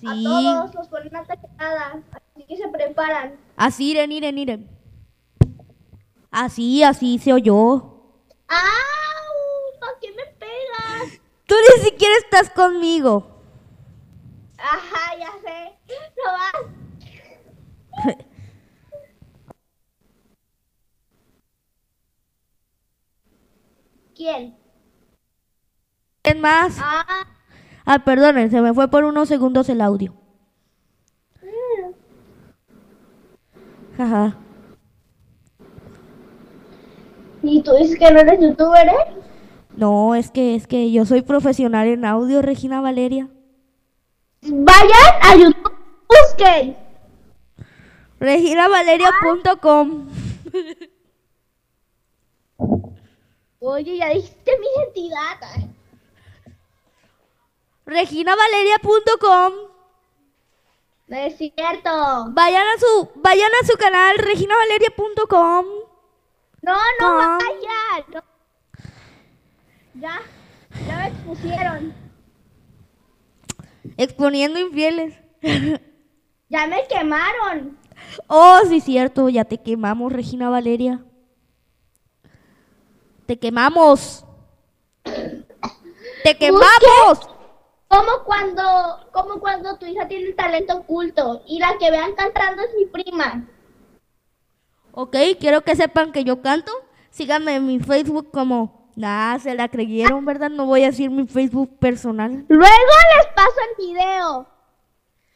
Sí. 0.00 0.06
A 0.06 0.14
todos 0.14 0.74
nos 0.74 0.88
ponen 0.88 1.08
una 1.08 1.24
cachetada. 1.24 2.02
Así 2.12 2.44
que 2.48 2.56
se 2.56 2.68
preparan. 2.68 3.36
Así, 3.56 3.90
Iren, 3.90 4.12
Iren, 4.12 4.38
Iren. 4.38 4.68
Así, 6.30 6.82
así 6.82 7.18
se 7.18 7.32
oyó. 7.32 7.54
¡Au! 8.48 9.80
¿Para 9.80 9.92
qué 10.00 10.08
me 10.10 10.24
pegas? 10.38 11.20
Tú 11.52 11.58
ni 11.76 11.84
siquiera 11.84 12.14
estás 12.16 12.48
conmigo. 12.48 13.26
Ajá, 14.56 15.18
ya 15.18 15.32
sé. 15.44 15.76
No 16.16 16.32
vas. 16.32 18.16
¿Quién? 24.14 24.56
¿Quién 26.22 26.40
más? 26.40 26.78
Ah, 26.80 27.04
Ah, 27.84 27.98
perdonen, 27.98 28.50
se 28.50 28.62
me 28.62 28.72
fue 28.72 28.88
por 28.88 29.04
unos 29.04 29.28
segundos 29.28 29.68
el 29.68 29.82
audio. 29.82 30.14
mm. 31.42 31.92
Jaja. 33.98 34.36
¿Y 37.42 37.60
tú 37.62 37.74
dices 37.74 37.98
que 37.98 38.10
no 38.10 38.20
eres 38.20 38.40
youtuber, 38.40 38.86
eh? 38.88 39.31
No, 39.82 40.14
es 40.14 40.30
que 40.30 40.54
es 40.54 40.68
que 40.68 40.92
yo 40.92 41.04
soy 41.04 41.22
profesional 41.22 41.88
en 41.88 42.04
audio, 42.04 42.40
Regina 42.40 42.80
Valeria. 42.80 43.26
Vayan 44.42 45.12
a 45.20 45.34
YouTube, 45.34 45.74
busquen. 46.08 46.76
reginavaleria.com. 48.20 50.08
Oye, 53.58 53.96
ya 53.96 54.10
dijiste 54.10 54.52
mi 54.60 54.66
identidad. 54.76 55.40
Reginavaleria.com. 57.84 59.52
No 61.08 61.16
es 61.16 61.36
cierto. 61.38 62.26
Vayan 62.30 62.66
a 62.68 62.78
su 62.78 63.10
vayan 63.16 63.50
a 63.60 63.66
su 63.66 63.76
canal 63.76 64.16
reginavaleria.com. 64.18 65.66
No, 66.62 66.76
no 67.00 67.16
vayan. 67.16 68.04
no. 68.14 68.31
Ya, 69.94 70.20
ya 70.86 70.96
me 70.96 71.08
expusieron. 71.08 71.94
Exponiendo 73.96 74.58
infieles. 74.58 75.14
Ya 76.48 76.66
me 76.66 76.86
quemaron. 76.88 77.78
Oh, 78.26 78.60
sí, 78.68 78.80
cierto, 78.80 79.28
ya 79.28 79.44
te 79.44 79.58
quemamos, 79.58 80.12
Regina 80.12 80.48
Valeria. 80.50 81.04
Te 83.26 83.38
quemamos. 83.38 84.24
Te 85.04 86.36
quemamos. 86.38 87.28
Como 87.88 88.24
cuando, 88.24 88.62
como 89.12 89.40
cuando 89.40 89.76
tu 89.76 89.86
hija 89.86 90.08
tiene 90.08 90.32
talento 90.32 90.78
oculto 90.78 91.42
y 91.46 91.58
la 91.58 91.76
que 91.78 91.90
vean 91.90 92.14
cantando 92.14 92.62
es 92.62 92.70
mi 92.78 92.86
prima. 92.86 93.46
Ok, 94.92 95.16
quiero 95.38 95.62
que 95.62 95.76
sepan 95.76 96.12
que 96.12 96.24
yo 96.24 96.40
canto. 96.42 96.72
Síganme 97.10 97.56
en 97.56 97.66
mi 97.66 97.80
Facebook 97.80 98.30
como... 98.30 98.81
Nah, 98.94 99.38
se 99.38 99.54
la 99.54 99.68
creyeron, 99.68 100.24
¿verdad? 100.24 100.50
No 100.50 100.66
voy 100.66 100.82
a 100.82 100.86
decir 100.86 101.10
mi 101.10 101.26
Facebook 101.26 101.78
personal. 101.78 102.44
Luego 102.48 102.92
les 103.16 103.26
paso 103.34 103.56
el 103.70 103.86
video 103.86 104.46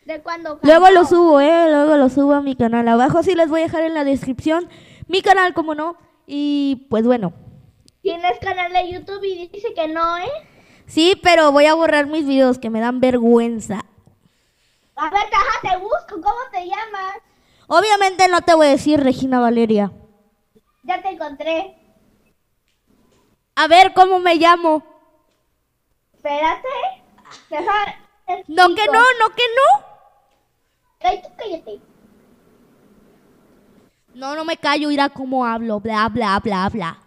de 0.05 0.23
cuando 0.23 0.59
Luego 0.63 0.91
lo 0.91 1.05
subo, 1.05 1.41
¿eh? 1.41 1.67
Luego 1.71 1.97
lo 1.97 2.09
subo 2.09 2.35
a 2.35 2.43
mi 2.43 2.55
canal. 2.55 2.87
Abajo 2.89 3.23
sí 3.23 3.35
les 3.35 3.49
voy 3.49 3.61
a 3.61 3.65
dejar 3.65 3.83
en 3.83 3.95
la 3.95 4.05
descripción 4.05 4.69
mi 5.09 5.23
canal, 5.23 5.55
como 5.55 5.75
no. 5.75 5.97
Y 6.27 6.87
pues 6.91 7.07
bueno. 7.07 7.33
Tienes 8.03 8.39
canal 8.41 8.73
de 8.73 8.93
YouTube 8.93 9.25
y 9.25 9.49
dice 9.49 9.75
que 9.75 9.89
no, 9.89 10.19
¿eh? 10.19 10.31
Sí, 10.87 11.19
pero 11.23 11.51
voy 11.51 11.67
a 11.67 11.75
borrar 11.75 12.07
mis 12.07 12.27
videos 12.27 12.59
que 12.59 12.71
me 12.71 12.81
dan 12.81 13.01
vergüenza. 13.01 13.85
A 14.95 15.11
ver, 15.11 15.25
ajá, 15.33 15.61
te 15.63 15.77
busco. 15.79 16.23
¿Cómo 16.23 16.39
te 16.53 16.65
llamas? 16.65 17.17
Obviamente 17.67 18.29
no 18.29 18.43
te 18.43 18.55
voy 18.55 18.69
a 18.69 18.71
decir 18.71 19.01
Regina 19.01 19.41
Valeria. 19.41 19.93
Ya 20.85 21.03
te 21.03 21.09
encontré. 21.09 21.86
A 23.57 23.67
ver 23.69 23.95
cómo 23.95 24.19
me 24.19 24.35
llamo. 24.35 24.83
Espérate. 26.15 26.69
Deja. 27.49 27.73
No 28.49 28.75
que 28.75 28.87
no, 28.87 29.03
no 29.19 29.31
que 29.35 29.45
no. 29.57 29.87
Ay, 31.01 31.23
tú 31.23 31.29
cállate. 31.39 31.81
No, 34.15 34.35
no 34.35 34.45
me 34.45 34.57
callo, 34.57 34.91
irá 34.91 35.09
cómo 35.09 35.45
hablo, 35.45 35.81
bla, 35.81 36.09
bla, 36.09 36.39
bla, 36.41 36.69
bla. 36.69 36.99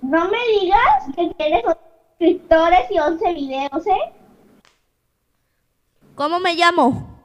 No 0.00 0.28
me 0.28 0.38
digas 0.60 1.04
que 1.16 1.34
tienes 1.34 1.64
11 1.64 1.78
suscriptores 2.08 2.90
y 2.90 2.98
11 2.98 3.34
videos, 3.34 3.86
¿eh? 3.86 4.12
¿Cómo 6.14 6.40
me 6.40 6.54
llamo? 6.54 7.24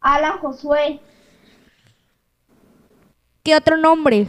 Alan 0.00 0.38
Josué. 0.38 1.00
¿Qué 3.48 3.56
otro 3.56 3.78
nombre? 3.78 4.28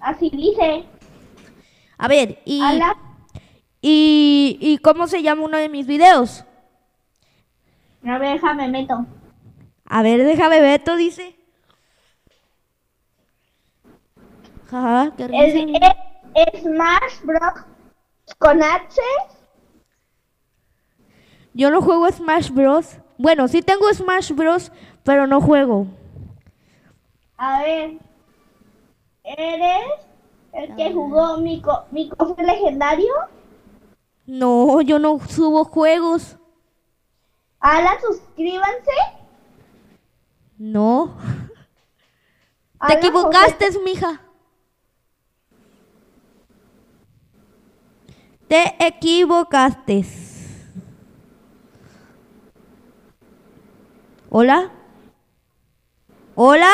Así 0.00 0.30
dice. 0.30 0.86
A 1.98 2.08
ver, 2.08 2.40
y, 2.46 2.62
y, 3.82 4.58
y 4.58 4.78
¿cómo 4.78 5.08
se 5.08 5.22
llama 5.22 5.44
uno 5.44 5.58
de 5.58 5.68
mis 5.68 5.86
videos? 5.86 6.46
A 8.02 8.16
ver, 8.16 8.40
déjame 8.40 8.66
meto. 8.68 9.04
A 9.84 10.02
ver, 10.02 10.24
déjame 10.24 10.62
Beto, 10.62 10.96
dice. 10.96 11.36
Jaja, 14.70 15.12
qué 15.18 15.24
Es, 15.24 15.54
es 16.34 16.62
Smash 16.62 17.24
Bros. 17.24 17.66
con 18.38 18.62
H. 18.62 19.02
Yo 21.52 21.70
no 21.70 21.82
juego 21.82 22.10
Smash 22.10 22.48
Bros. 22.48 22.96
Bueno, 23.18 23.48
sí 23.48 23.60
tengo 23.60 23.92
Smash 23.92 24.32
Bros, 24.32 24.72
pero 25.04 25.26
no 25.26 25.42
juego. 25.42 25.88
A 27.38 27.62
ver. 27.62 27.98
Eres 29.22 29.84
El 30.52 30.74
que 30.74 30.92
jugó 30.92 31.36
mi, 31.38 31.62
co 31.62 31.84
mi 31.92 32.08
cofre 32.08 32.44
legendario. 32.44 33.14
No, 34.26 34.80
yo 34.80 34.98
no 34.98 35.18
subo 35.20 35.64
juegos. 35.64 36.36
Alan, 37.60 37.96
suscríbanse. 38.00 38.90
No. 40.58 41.16
Te 42.86 42.94
equivocaste, 42.94 43.70
mija. 43.84 44.20
Te 48.48 48.74
equivocaste. 48.84 50.04
¿Hola? 54.30 54.70
¿Hola? 56.34 56.72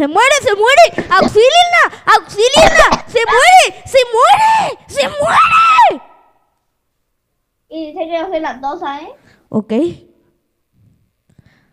¡Se 0.00 0.08
muere, 0.08 0.32
se 0.40 0.56
muere! 0.56 1.10
¡Auxílienla! 1.10 1.84
¡Auxílienla! 2.16 3.04
¡Se 3.06 3.18
muere! 3.26 3.82
¡Se 3.84 3.98
muere! 4.14 4.78
¡Se 4.86 5.08
muere! 5.08 6.02
Y 7.68 7.88
dice 7.88 8.06
que 8.08 8.18
yo 8.18 8.28
soy 8.28 8.40
latosa, 8.40 9.02
¿eh? 9.02 9.14
Ok. 9.50 9.72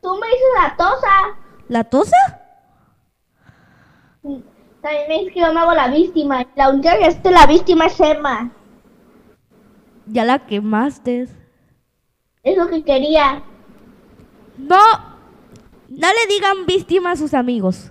Tú 0.02 0.18
me 0.18 0.28
dices 0.28 0.48
latosa. 0.62 1.38
¿La 1.70 1.86
tosa? 1.86 2.18
También 4.22 5.08
me 5.08 5.20
dices 5.20 5.34
que 5.34 5.40
yo 5.40 5.54
me 5.54 5.62
hago 5.62 5.74
la 5.74 5.88
víctima. 5.88 6.46
La 6.58 6.68
única 6.68 6.98
que 6.98 7.08
es 7.08 7.24
la 7.24 7.46
víctima 7.46 7.86
es 7.86 7.98
Emma. 7.98 8.52
Ya 10.06 10.26
la 10.26 10.46
quemaste. 10.46 11.30
Es 12.44 12.58
lo 12.58 12.68
que 12.68 12.84
quería. 12.84 13.42
No. 14.58 14.82
No 15.88 16.08
le 16.10 16.36
digan 16.36 16.66
víctima 16.66 17.12
a 17.12 17.16
sus 17.16 17.34
amigos. 17.34 17.90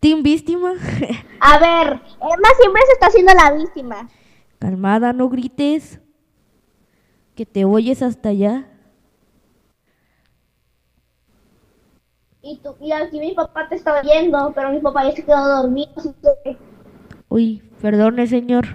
Team 0.00 0.22
víctima. 0.22 0.72
A 1.40 1.58
ver, 1.58 1.88
Emma 2.20 2.48
siempre 2.58 2.82
se 2.86 2.92
está 2.92 3.06
haciendo 3.08 3.32
la 3.34 3.52
víctima. 3.52 4.08
Calmada, 4.58 5.12
no 5.12 5.28
grites. 5.28 6.00
Que 7.34 7.46
te 7.46 7.64
oyes 7.64 8.02
hasta 8.02 8.30
allá. 8.30 8.66
Y, 12.42 12.56
tú, 12.58 12.74
y 12.80 12.92
aquí 12.92 13.20
mi 13.20 13.32
papá 13.34 13.68
te 13.68 13.74
está 13.76 14.00
oyendo, 14.00 14.52
pero 14.54 14.70
mi 14.70 14.80
papá 14.80 15.04
ya 15.04 15.12
se 15.16 15.24
quedó 15.24 15.62
dormido. 15.62 15.90
así 15.96 16.10
que- 16.44 16.56
Uy, 17.28 17.62
perdone, 17.80 18.26
señor. 18.26 18.66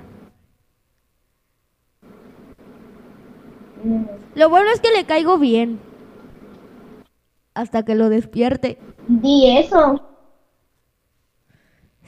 Lo 4.36 4.50
bueno 4.50 4.70
es 4.72 4.80
que 4.80 4.92
le 4.92 5.06
caigo 5.06 5.38
bien. 5.38 5.80
Hasta 7.54 7.84
que 7.84 7.96
lo 7.96 8.10
despierte. 8.10 8.78
Di 9.08 9.58
eso. 9.58 10.02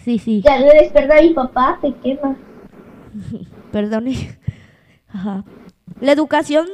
Sí, 0.08 0.20
sí, 0.20 0.42
Ya 0.42 0.56
a 0.56 1.22
mi 1.22 1.34
papá, 1.34 1.78
te 1.82 1.94
quema. 1.96 2.38
perdone. 3.74 4.40
Ajá. 5.10 5.44
La 6.00 6.14
educación 6.14 6.66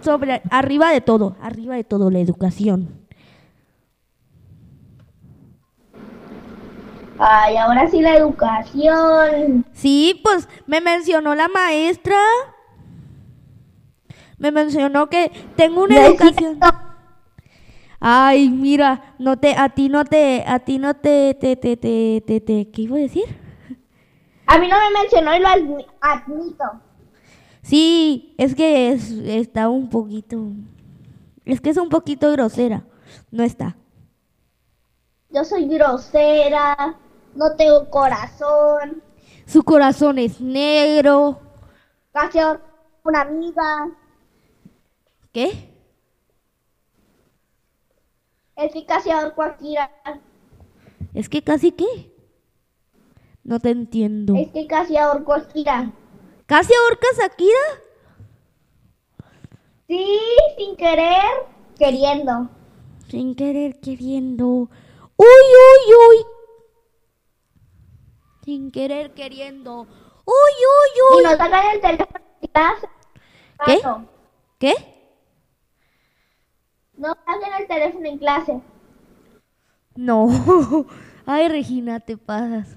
sobre 0.00 0.42
arriba 0.50 0.90
de 0.90 1.00
todo, 1.00 1.36
arriba 1.40 1.76
de 1.76 1.84
todo 1.84 2.10
la 2.10 2.18
educación. 2.18 2.88
Ay, 7.16 7.58
ahora 7.58 7.88
sí 7.88 8.00
la 8.00 8.16
educación. 8.16 9.64
Sí, 9.72 10.20
pues 10.24 10.48
me 10.66 10.80
mencionó 10.80 11.36
la 11.36 11.46
maestra. 11.46 12.16
Me 14.36 14.50
mencionó 14.50 15.08
que 15.08 15.30
tengo 15.54 15.84
una 15.84 15.94
No 15.94 16.06
educación. 16.06 16.58
cierto. 16.58 16.89
Ay, 18.00 18.48
mira, 18.48 19.14
no 19.18 19.38
te, 19.38 19.54
a 19.56 19.68
ti 19.68 19.88
no 19.88 20.04
te, 20.04 20.42
a 20.46 20.58
ti 20.60 20.78
no 20.78 20.94
te, 20.96 21.34
te, 21.34 21.56
te, 21.56 21.76
te, 21.76 22.22
te, 22.26 22.40
te- 22.40 22.70
¿qué 22.70 22.82
iba 22.82 22.96
a 22.96 23.00
decir? 23.00 23.24
A 24.46 24.58
mí 24.58 24.68
no 24.68 24.76
me 24.78 25.00
mencionó 25.00 25.34
y 25.34 25.38
lo 25.40 25.48
admi- 25.48 25.86
admito. 26.00 26.64
Sí, 27.62 28.34
es 28.38 28.54
que 28.54 28.92
es, 28.92 29.10
está 29.10 29.68
un 29.68 29.88
poquito, 29.90 30.52
es 31.44 31.60
que 31.60 31.70
es 31.70 31.76
un 31.76 31.88
poquito 31.88 32.30
grosera. 32.32 32.84
No 33.30 33.42
está. 33.44 33.76
Yo 35.30 35.44
soy 35.44 35.66
grosera, 35.68 36.96
no 37.34 37.56
tengo 37.56 37.88
corazón, 37.90 39.02
Su 39.46 39.62
corazón 39.62 40.18
es 40.18 40.40
negro. 40.40 41.40
casi 42.12 42.38
una 43.04 43.22
amiga. 43.22 43.88
¿Qué? 45.32 45.69
Es 48.60 48.72
que 48.72 48.84
casi 48.84 49.10
ahorco 49.10 49.42
a 49.42 49.56
Kira. 49.56 49.90
Es 51.14 51.28
que 51.28 51.42
casi 51.42 51.72
qué. 51.72 52.14
No 53.42 53.58
te 53.58 53.70
entiendo. 53.70 54.34
Es 54.36 54.50
que 54.50 54.66
casi 54.66 54.96
ahorco 54.96 55.32
a 55.32 55.48
Kira. 55.48 55.92
¿Casi 56.46 56.72
ahorcas 56.74 57.24
a 57.24 57.28
Kira? 57.30 57.58
Sí, 59.88 60.18
sin 60.58 60.76
querer, 60.76 61.24
queriendo. 61.78 62.50
Sin 63.08 63.34
querer 63.34 63.80
queriendo. 63.80 64.68
¡Uy, 65.16 65.26
uy, 65.26 65.94
uy! 66.08 66.26
Sin 68.44 68.70
querer 68.70 69.14
queriendo. 69.14 69.82
¡Uy, 69.82 69.86
uy, 70.26 70.90
Y 70.96 71.16
uy! 71.16 71.22
nos 71.24 71.36
sacan 71.38 71.64
el 71.74 71.80
teléfono. 71.80 72.24
¿Qué? 73.64 73.78
Paso. 73.82 74.04
¿Qué? 74.58 74.99
No 77.00 77.08
sacan 77.14 77.40
el 77.58 77.66
teléfono 77.66 78.06
en 78.06 78.18
clase. 78.18 78.60
No. 79.96 80.28
Ay, 81.26 81.48
Regina, 81.48 81.98
te 81.98 82.18
pasas. 82.18 82.76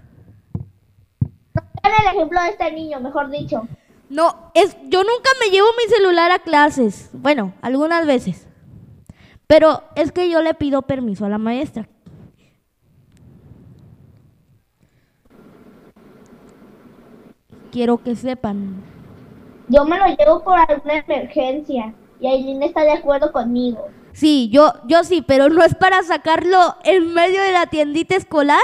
Vean 1.84 1.96
el 2.02 2.16
ejemplo 2.16 2.42
de 2.42 2.50
este 2.52 2.72
niño, 2.72 3.02
mejor 3.02 3.30
dicho. 3.30 3.68
No, 4.08 4.50
es, 4.54 4.78
yo 4.84 5.04
nunca 5.04 5.30
me 5.42 5.52
llevo 5.52 5.68
mi 5.78 5.94
celular 5.94 6.32
a 6.32 6.40
clases. 6.40 7.10
Bueno, 7.12 7.54
algunas 7.62 8.08
veces. 8.08 8.48
Pero 9.46 9.84
es 9.98 10.14
que 10.14 10.30
yo 10.30 10.42
le 10.42 10.54
pido 10.54 10.84
permiso 10.84 11.26
a 11.26 11.30
la 11.30 11.38
maestra. 11.38 11.90
Quiero 17.74 18.02
que 18.02 18.16
sepan. 18.16 18.82
Yo 19.68 19.84
me 19.84 19.98
lo 19.98 20.06
llevo 20.16 20.42
por 20.46 20.58
alguna 20.58 21.00
emergencia. 21.00 21.94
Y 22.22 22.28
Aileen 22.28 22.64
está 22.64 22.84
de 22.84 22.94
acuerdo 22.94 23.34
conmigo. 23.34 23.90
Sí, 24.14 24.50
yo, 24.52 24.74
yo 24.88 25.04
sí, 25.04 25.22
pero 25.22 25.50
no 25.50 25.64
es 25.64 25.74
para 25.76 26.04
sacarlo 26.04 26.76
en 26.84 27.14
medio 27.14 27.42
de 27.42 27.52
la 27.52 27.66
tiendita 27.66 28.16
escolar. 28.16 28.62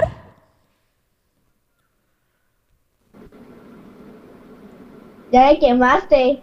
Ya 5.31 5.47
me 5.47 5.59
quemaste. 5.59 6.41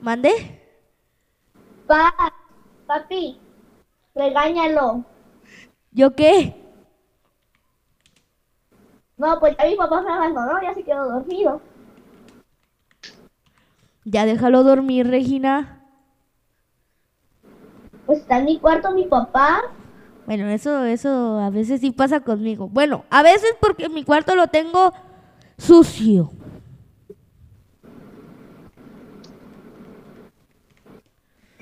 ¿Mandé? 0.00 0.60
Pa, 1.86 2.12
papi, 2.86 3.38
regáñalo. 4.14 5.04
¿Yo 5.90 6.14
qué? 6.14 6.54
No, 9.16 9.38
pues 9.38 9.56
ya 9.56 9.66
mi 9.66 9.76
papá 9.76 10.02
me 10.02 10.12
abandonó, 10.12 10.60
ya 10.62 10.74
se 10.74 10.82
quedó 10.82 11.08
dormido. 11.08 11.60
Ya 14.04 14.26
déjalo 14.26 14.64
dormir, 14.64 15.08
Regina. 15.08 15.83
Pues 18.06 18.20
está 18.20 18.38
en 18.38 18.44
mi 18.44 18.58
cuarto 18.58 18.90
mi 18.92 19.06
papá. 19.06 19.60
Bueno, 20.26 20.48
eso, 20.48 20.84
eso 20.84 21.38
a 21.38 21.50
veces 21.50 21.80
sí 21.80 21.90
pasa 21.90 22.20
conmigo. 22.20 22.68
Bueno, 22.68 23.04
a 23.10 23.22
veces 23.22 23.54
porque 23.60 23.88
mi 23.88 24.04
cuarto 24.04 24.34
lo 24.34 24.48
tengo 24.48 24.92
sucio. 25.58 26.30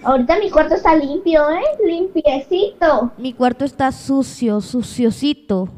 Ahorita 0.04 0.38
mi 0.38 0.50
cuarto 0.50 0.74
está 0.74 0.96
limpio, 0.96 1.48
¿eh? 1.50 1.62
Limpiecito. 1.86 3.12
Mi 3.18 3.32
cuarto 3.32 3.64
está 3.64 3.92
sucio, 3.92 4.60
suciosito. 4.60 5.68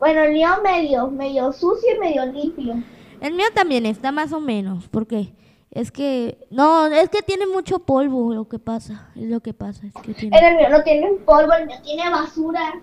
Bueno, 0.00 0.22
el 0.24 0.32
mío 0.32 0.48
medio, 0.62 1.08
medio 1.08 1.52
sucio 1.52 1.94
y 1.96 1.98
medio 2.00 2.26
limpio. 2.26 2.82
El 3.20 3.34
mío 3.34 3.46
también 3.54 3.86
está 3.86 4.10
más 4.10 4.32
o 4.32 4.40
menos, 4.40 4.88
porque 4.88 5.32
es 5.74 5.90
que 5.90 6.38
no, 6.50 6.86
es 6.86 7.08
que 7.10 7.22
tiene 7.22 7.46
mucho 7.46 7.80
polvo 7.80 8.32
lo 8.32 8.48
que 8.48 8.58
pasa, 8.58 9.10
es 9.16 9.28
lo 9.28 9.40
que 9.40 9.52
pasa, 9.52 9.86
es 9.86 9.92
que 10.02 10.14
tiene. 10.14 10.38
El 10.38 10.56
mío 10.56 10.68
no 10.70 10.82
tiene 10.82 11.10
polvo, 11.26 11.52
el 11.52 11.66
mío 11.66 11.76
tiene 11.82 12.08
basura. 12.10 12.74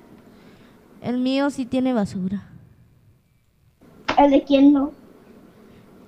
El 1.01 1.17
mío 1.17 1.49
sí 1.49 1.65
tiene 1.65 1.93
basura. 1.93 2.49
¿El 4.17 4.31
de 4.31 4.43
quién 4.43 4.73
no? 4.73 4.91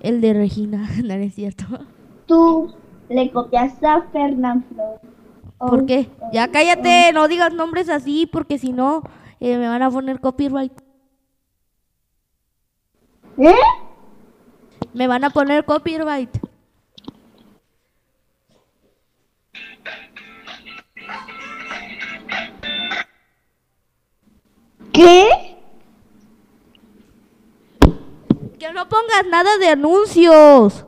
El 0.00 0.20
de 0.20 0.34
Regina, 0.34 0.88
no 1.04 1.14
es 1.14 1.34
cierto. 1.34 1.64
Tú 2.26 2.72
le 3.08 3.30
copiaste 3.30 3.86
a 3.86 4.02
Fernán 4.12 4.64
Flor. 4.64 5.00
¿Por 5.58 5.80
Oh, 5.80 5.86
qué? 5.86 6.10
Ya 6.32 6.48
cállate, 6.48 7.12
no 7.14 7.26
digas 7.28 7.54
nombres 7.54 7.88
así, 7.88 8.26
porque 8.26 8.58
si 8.58 8.72
no 8.72 9.02
eh, 9.40 9.56
me 9.56 9.68
van 9.68 9.82
a 9.82 9.90
poner 9.90 10.20
copyright. 10.20 10.72
¿Eh? 13.38 13.54
Me 14.92 15.06
van 15.06 15.24
a 15.24 15.30
poner 15.30 15.64
copyright. 15.64 16.30
¿Qué? 24.94 25.56
Que 28.58 28.72
no 28.72 28.88
pongas 28.88 29.26
nada 29.28 29.58
de 29.58 29.68
anuncios. 29.68 30.86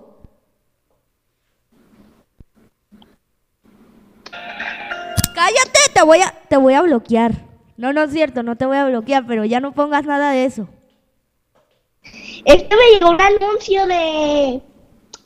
Cállate, 5.35 5.79
te 5.93 6.03
voy 6.03 6.21
a 6.21 6.31
te 6.49 6.57
voy 6.57 6.75
a 6.75 6.83
bloquear. 6.83 7.33
No, 7.77 7.93
no 7.93 8.05
es 8.05 8.13
cierto, 8.13 8.45
no 8.45 8.57
te 8.57 8.65
voy 8.65 8.77
a 8.79 8.87
bloquear, 8.87 9.27
pero 9.27 9.45
ya 9.45 9.59
no 9.59 9.73
pongas 9.73 10.07
nada 10.07 10.31
de 10.31 10.45
eso. 10.45 10.69
Es 12.45 12.63
que 12.63 12.77
me 12.77 12.91
llegó 12.93 13.11
un 13.11 13.21
anuncio 13.21 13.87
de, 13.87 14.63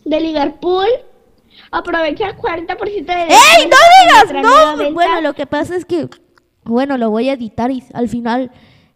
de 0.07 0.21
Liverpool. 0.21 0.89
Aprovecha 1.71 2.29
el 2.29 2.37
40% 2.37 3.05
de 3.05 3.23
¡Ey, 3.23 3.69
no 3.69 3.77
digas! 4.33 4.43
No, 4.43 4.93
bueno, 4.93 5.21
lo 5.21 5.35
que 5.35 5.47
pasa 5.47 5.77
es 5.77 5.85
que, 5.85 6.09
bueno, 6.65 6.97
lo 6.97 7.11
voy 7.11 7.29
a 7.29 7.35
editar 7.35 7.71
y 7.71 7.85
al 7.93 8.09
final 8.09 8.51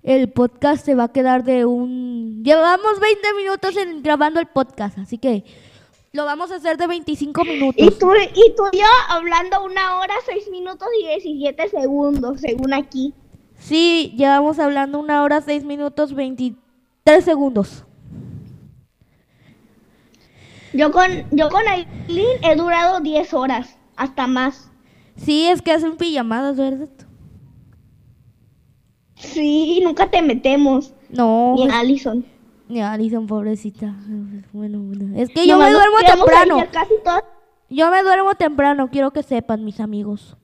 el 0.05 0.31
podcast 0.31 0.85
se 0.85 0.95
va 0.95 1.05
a 1.05 1.13
quedar 1.13 1.45
de 1.45 1.65
un... 1.65 2.45
Llevamos 2.45 3.01
20 3.01 3.35
minutos 3.35 3.77
en, 3.79 4.03
grabando 4.03 4.39
el 4.39 4.47
podcast, 4.47 4.99
así 4.99 5.17
que 5.17 5.45
lo 6.13 6.27
vamos 6.27 6.53
a 6.53 6.57
hacer 6.57 6.77
de 6.77 6.87
25 6.87 7.43
minutos. 7.45 7.75
Y 7.79 7.91
tú, 7.99 8.13
y 8.35 8.55
tú 8.55 8.65
y 8.71 8.79
yo 8.79 8.87
hablando 9.09 9.65
una 9.65 9.99
hora, 9.99 10.15
6 10.27 10.51
minutos 10.51 10.87
y 11.01 11.07
17 11.07 11.71
segundos, 11.71 12.41
según 12.43 12.75
aquí. 12.75 13.15
Sí, 13.59 14.15
llevamos 14.17 14.59
hablando 14.59 15.01
una 15.01 15.23
hora, 15.23 15.41
6 15.41 15.65
minutos, 15.65 16.15
23 16.15 17.25
segundos. 17.25 17.85
Yo 20.75 20.93
con, 20.93 21.09
yo 21.31 21.49
con 21.49 21.67
Aileen 21.67 22.45
he 22.45 22.57
durado 22.57 23.01
10 23.01 23.33
horas, 23.33 23.79
hasta 23.97 24.27
más. 24.27 24.71
Sí, 25.17 25.47
es 25.47 25.63
que 25.63 25.73
hacen 25.73 25.97
pijamadas, 25.97 26.59
¿verdad? 26.59 26.89
Sí, 29.33 29.81
nunca 29.83 30.11
te 30.11 30.23
metemos. 30.23 30.93
No, 31.09 31.55
Ni 31.57 31.63
pues, 31.65 31.75
Allison. 31.75 32.25
ni 32.69 32.81
Alison, 32.83 33.27
pobrecita. 33.27 33.95
Bueno, 34.53 34.81
bueno. 34.81 35.19
Es 35.19 35.29
que 35.31 35.47
yo 35.47 35.55
Nomás 35.55 35.71
me 35.71 35.79
duermo 35.79 35.97
temprano. 36.07 36.67
Casi 36.73 36.95
Yo 37.71 37.91
me 37.91 38.03
duermo 38.03 38.35
temprano, 38.35 38.89
quiero 38.91 39.13
que 39.13 39.23
sepan, 39.23 39.65
mis 39.65 39.81
amigos. 39.81 40.37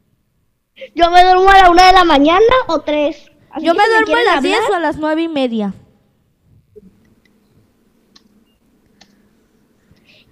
Yo 0.94 1.10
me 1.10 1.22
duermo 1.22 1.48
a 1.50 1.58
la 1.58 1.70
una 1.70 1.86
de 1.86 1.92
la 1.92 2.04
mañana 2.04 2.54
o 2.68 2.80
3. 2.80 3.30
Yo 3.62 3.74
me 3.74 3.86
duermo 3.88 4.16
a 4.16 4.34
las 4.34 4.42
10 4.42 4.58
o 4.70 4.74
a 4.74 4.80
las 4.80 4.96
9 4.96 5.22
y 5.22 5.28
media. 5.28 5.74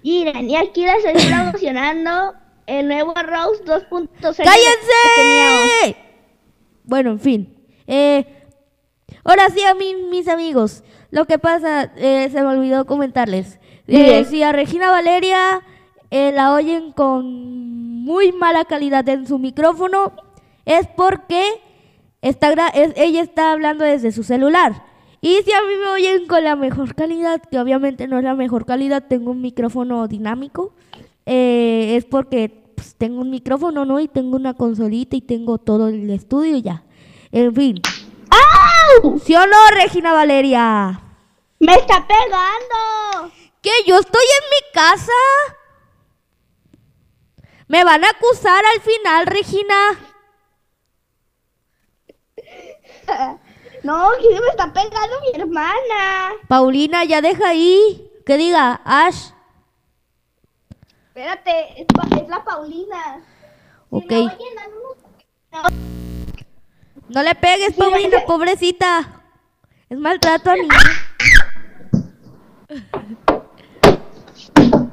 Miren, 0.03 0.49
y 0.49 0.55
aquí 0.55 0.85
les 0.85 1.03
estoy 1.05 1.31
promocionando 1.31 2.33
el 2.65 2.87
nuevo 2.87 3.13
Rose 3.13 3.63
2.0. 3.63 4.09
que 4.09 4.43
teníamos. 4.43 5.69
¡Cállense! 5.81 5.97
Bueno, 6.83 7.11
en 7.11 7.19
fin. 7.19 7.55
Eh, 7.85 8.38
ahora 9.23 9.49
sí, 9.49 9.61
a 9.63 9.73
mí, 9.73 9.95
mis 10.09 10.27
amigos. 10.27 10.83
Lo 11.11 11.25
que 11.25 11.39
pasa, 11.39 11.91
eh, 11.97 12.29
se 12.31 12.41
me 12.41 12.47
olvidó 12.47 12.85
comentarles. 12.85 13.59
Eh, 13.87 14.25
si 14.25 14.43
a 14.43 14.51
Regina 14.51 14.91
Valeria 14.91 15.61
eh, 16.11 16.31
la 16.31 16.53
oyen 16.53 16.91
con 16.91 17.25
muy 18.03 18.31
mala 18.31 18.65
calidad 18.65 19.07
en 19.09 19.25
su 19.27 19.39
micrófono, 19.39 20.11
es 20.65 20.87
porque 20.95 21.43
está 22.21 22.51
es- 22.73 22.93
ella 22.95 23.21
está 23.21 23.51
hablando 23.51 23.83
desde 23.83 24.11
su 24.11 24.23
celular. 24.23 24.83
Y 25.21 25.37
si 25.43 25.51
a 25.51 25.61
mí 25.61 25.73
me 25.83 25.89
oyen 25.89 26.27
con 26.27 26.43
la 26.43 26.55
mejor 26.55 26.95
calidad, 26.95 27.41
que 27.41 27.59
obviamente 27.59 28.07
no 28.07 28.19
es 28.19 28.23
la 28.23 28.35
mejor 28.35 28.65
calidad, 28.65 29.03
tengo 29.07 29.31
un 29.31 29.41
micrófono 29.41 30.07
dinámico, 30.07 30.73
eh, 31.25 31.95
es 31.97 32.05
porque 32.05 32.49
pues, 32.75 32.95
tengo 32.95 33.21
un 33.21 33.29
micrófono, 33.29 33.83
¿no? 33.85 33.99
Y 33.99 34.07
tengo 34.07 34.35
una 34.35 34.53
consolita 34.53 35.15
y 35.15 35.21
tengo 35.21 35.57
todo 35.57 35.87
el 35.89 36.09
estudio 36.11 36.57
ya. 36.57 36.83
En 37.31 37.53
fin. 37.53 37.81
¡Au! 38.29 38.68
¿Sí 39.23 39.35
o 39.35 39.45
no, 39.47 39.57
Regina 39.71 40.13
Valeria? 40.13 40.99
¡Me 41.59 41.73
está 41.75 42.05
pegando! 42.07 43.31
¿Que 43.61 43.71
yo 43.85 43.97
estoy 43.99 44.23
en 44.23 44.49
mi 44.49 44.71
casa? 44.73 45.11
Me 47.67 47.83
van 47.83 48.03
a 48.03 48.09
acusar 48.09 48.63
al 48.73 48.81
final, 48.81 49.25
Regina. 49.27 49.75
No, 53.81 54.09
que 54.19 54.29
me 54.41 54.47
está 54.49 54.73
pegando 54.73 55.21
mi 55.21 55.39
hermana. 55.41 56.33
Paulina, 56.49 57.05
ya 57.05 57.21
deja 57.21 57.47
ahí. 57.47 58.11
Que 58.25 58.35
diga, 58.35 58.81
Ash. 58.83 59.29
Espérate, 61.07 61.81
es, 61.81 61.85
pa- 61.87 62.07
es 62.21 62.27
la 62.27 62.43
Paulina. 62.43 63.21
Si 63.89 63.95
Ok. 63.95 64.05
me 64.11 64.17
oyen, 64.17 64.37
No 67.09 67.23
le 67.23 67.33
pegues, 67.35 67.73
Paulina, 67.75 68.19
pobrecita. 68.25 69.23
Es 69.89 69.97
maltrato 69.97 70.51
a 70.51 70.55
niños. 70.55 70.83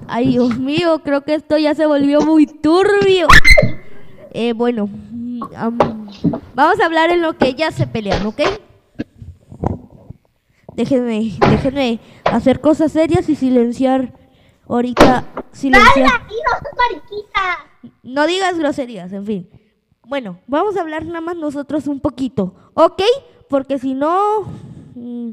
Ay, 0.08 0.28
Dios 0.28 0.58
mío, 0.58 1.00
creo 1.04 1.22
que 1.22 1.34
esto 1.34 1.58
ya 1.58 1.74
se 1.74 1.84
volvió 1.84 2.22
muy 2.22 2.46
turbio. 2.46 3.28
Eh, 4.32 4.54
bueno, 4.54 4.88
am, 5.54 5.76
vamos 6.54 6.80
a 6.80 6.86
hablar 6.86 7.10
en 7.10 7.20
lo 7.20 7.36
que 7.36 7.48
ellas 7.48 7.74
se 7.74 7.86
pelean, 7.86 8.24
¿ok? 8.26 8.40
Déjenme, 10.74 11.32
déjenme 11.50 12.00
hacer 12.24 12.60
cosas 12.60 12.92
serias 12.92 13.28
y 13.28 13.34
silenciar 13.36 14.12
ahorita. 14.68 15.24
Silenciar. 15.52 16.08
¡Sal 16.08 16.20
aquí, 16.22 16.34
no 16.34 16.60
seas 16.60 16.74
mariquita! 16.76 17.92
No 18.02 18.26
digas 18.26 18.58
groserías, 18.58 19.12
en 19.12 19.26
fin. 19.26 19.50
Bueno, 20.06 20.38
vamos 20.46 20.76
a 20.76 20.82
hablar 20.82 21.04
nada 21.04 21.20
más 21.20 21.36
nosotros 21.36 21.88
un 21.88 21.98
poquito, 21.98 22.54
¿ok? 22.74 23.02
Porque 23.48 23.78
si 23.80 23.92
no, 23.94 24.42
mm, 24.94 25.30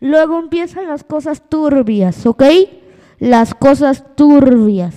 luego 0.00 0.38
empiezan 0.38 0.88
las 0.88 1.04
cosas 1.04 1.42
turbias, 1.46 2.24
¿ok? 2.24 2.42
Las 3.18 3.54
cosas 3.54 4.16
turbias. 4.16 4.94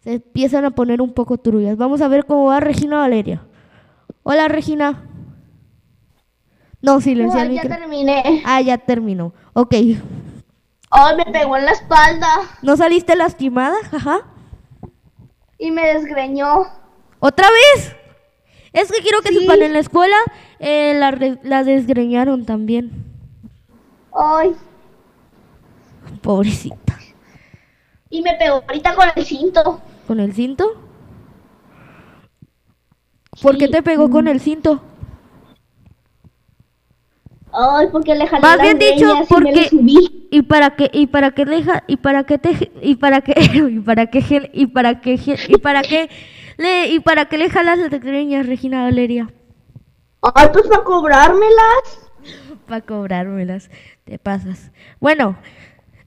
Se 0.00 0.14
empiezan 0.14 0.66
a 0.66 0.70
poner 0.72 1.00
un 1.00 1.14
poco 1.14 1.38
turbias. 1.38 1.78
Vamos 1.78 2.02
a 2.02 2.08
ver 2.08 2.26
cómo 2.26 2.44
va 2.44 2.60
Regina 2.60 2.98
Valeria. 2.98 3.46
Hola, 4.24 4.48
Regina. 4.48 5.04
No, 6.82 7.00
silenciar 7.00 7.46
el 7.46 7.52
Ay, 7.52 7.56
ya 7.64 7.76
terminé. 7.76 8.42
Ah, 8.44 8.60
ya 8.60 8.78
terminó. 8.78 9.32
Ok. 9.54 9.74
Ay, 10.90 11.16
me 11.16 11.24
pegó 11.32 11.56
en 11.56 11.64
la 11.66 11.72
espalda 11.72 12.28
¿No 12.62 12.76
saliste 12.76 13.16
lastimada? 13.16 13.76
Ajá. 13.90 14.20
y 15.58 15.70
me 15.70 15.94
desgreñó. 15.94 16.66
¿Otra 17.20 17.46
vez? 17.74 17.94
Es 18.72 18.92
que 18.92 19.00
quiero 19.02 19.20
que 19.22 19.30
Sí. 19.30 19.40
sepan, 19.40 19.62
en 19.62 19.72
la 19.72 19.78
escuela 19.80 20.16
eh, 20.60 20.94
la, 20.96 21.10
re- 21.10 21.38
la 21.42 21.64
desgreñaron 21.64 22.44
también. 22.44 22.90
Ay, 24.12 24.54
Pobrecita. 26.22 26.98
y 28.10 28.22
me 28.22 28.34
pegó 28.34 28.62
ahorita 28.66 28.94
con 28.94 29.06
el 29.14 29.24
cinto. 29.24 29.80
¿Con 30.06 30.20
el 30.20 30.32
cinto? 30.32 30.74
¿Por 33.42 33.56
qué 33.58 33.68
te 33.68 33.82
pegó 33.82 34.10
con 34.10 34.26
el 34.28 34.40
cinto? 34.40 34.80
Ay, 37.52 37.86
porque 37.90 38.14
le 38.14 38.26
jalé 38.26 38.42
Más 38.42 38.60
bien 38.60 38.78
dicho, 38.78 39.06
greñas 39.06 39.16
y 39.16 39.18
me 39.18 39.26
porque 39.26 39.68
subí. 39.68 40.28
y 40.30 40.42
para 40.42 40.76
qué 40.76 40.90
y 40.92 41.06
para 41.06 41.30
qué 41.30 41.44
le 41.46 41.62
ja- 41.62 41.82
y 41.86 41.96
para 41.96 42.24
qué 42.24 42.38
te 42.38 42.70
y 42.82 42.96
para 42.96 43.20
qué 43.22 43.32
y 43.70 43.80
para 43.80 44.06
qué 44.06 44.20
gel- 44.22 44.50
y 44.52 44.66
para 44.66 45.00
qué 45.00 45.16
gel- 45.18 45.40
y 45.48 45.56
para 45.58 45.82
qué 45.82 46.10
le 46.58 46.88
y 46.88 47.00
para 47.00 47.24
qué 47.30 47.38
le 47.38 47.48
jalas 47.48 47.78
las 47.78 47.90
greñas, 47.90 48.46
Regina 48.46 48.82
Valeria, 48.82 49.28
Ay, 50.20 50.48
pues 50.52 50.66
para 50.66 50.84
cobrármelas. 50.84 52.10
para 52.66 52.80
cobrármelas, 52.80 53.70
te 54.04 54.18
pasas. 54.18 54.72
Bueno, 55.00 55.36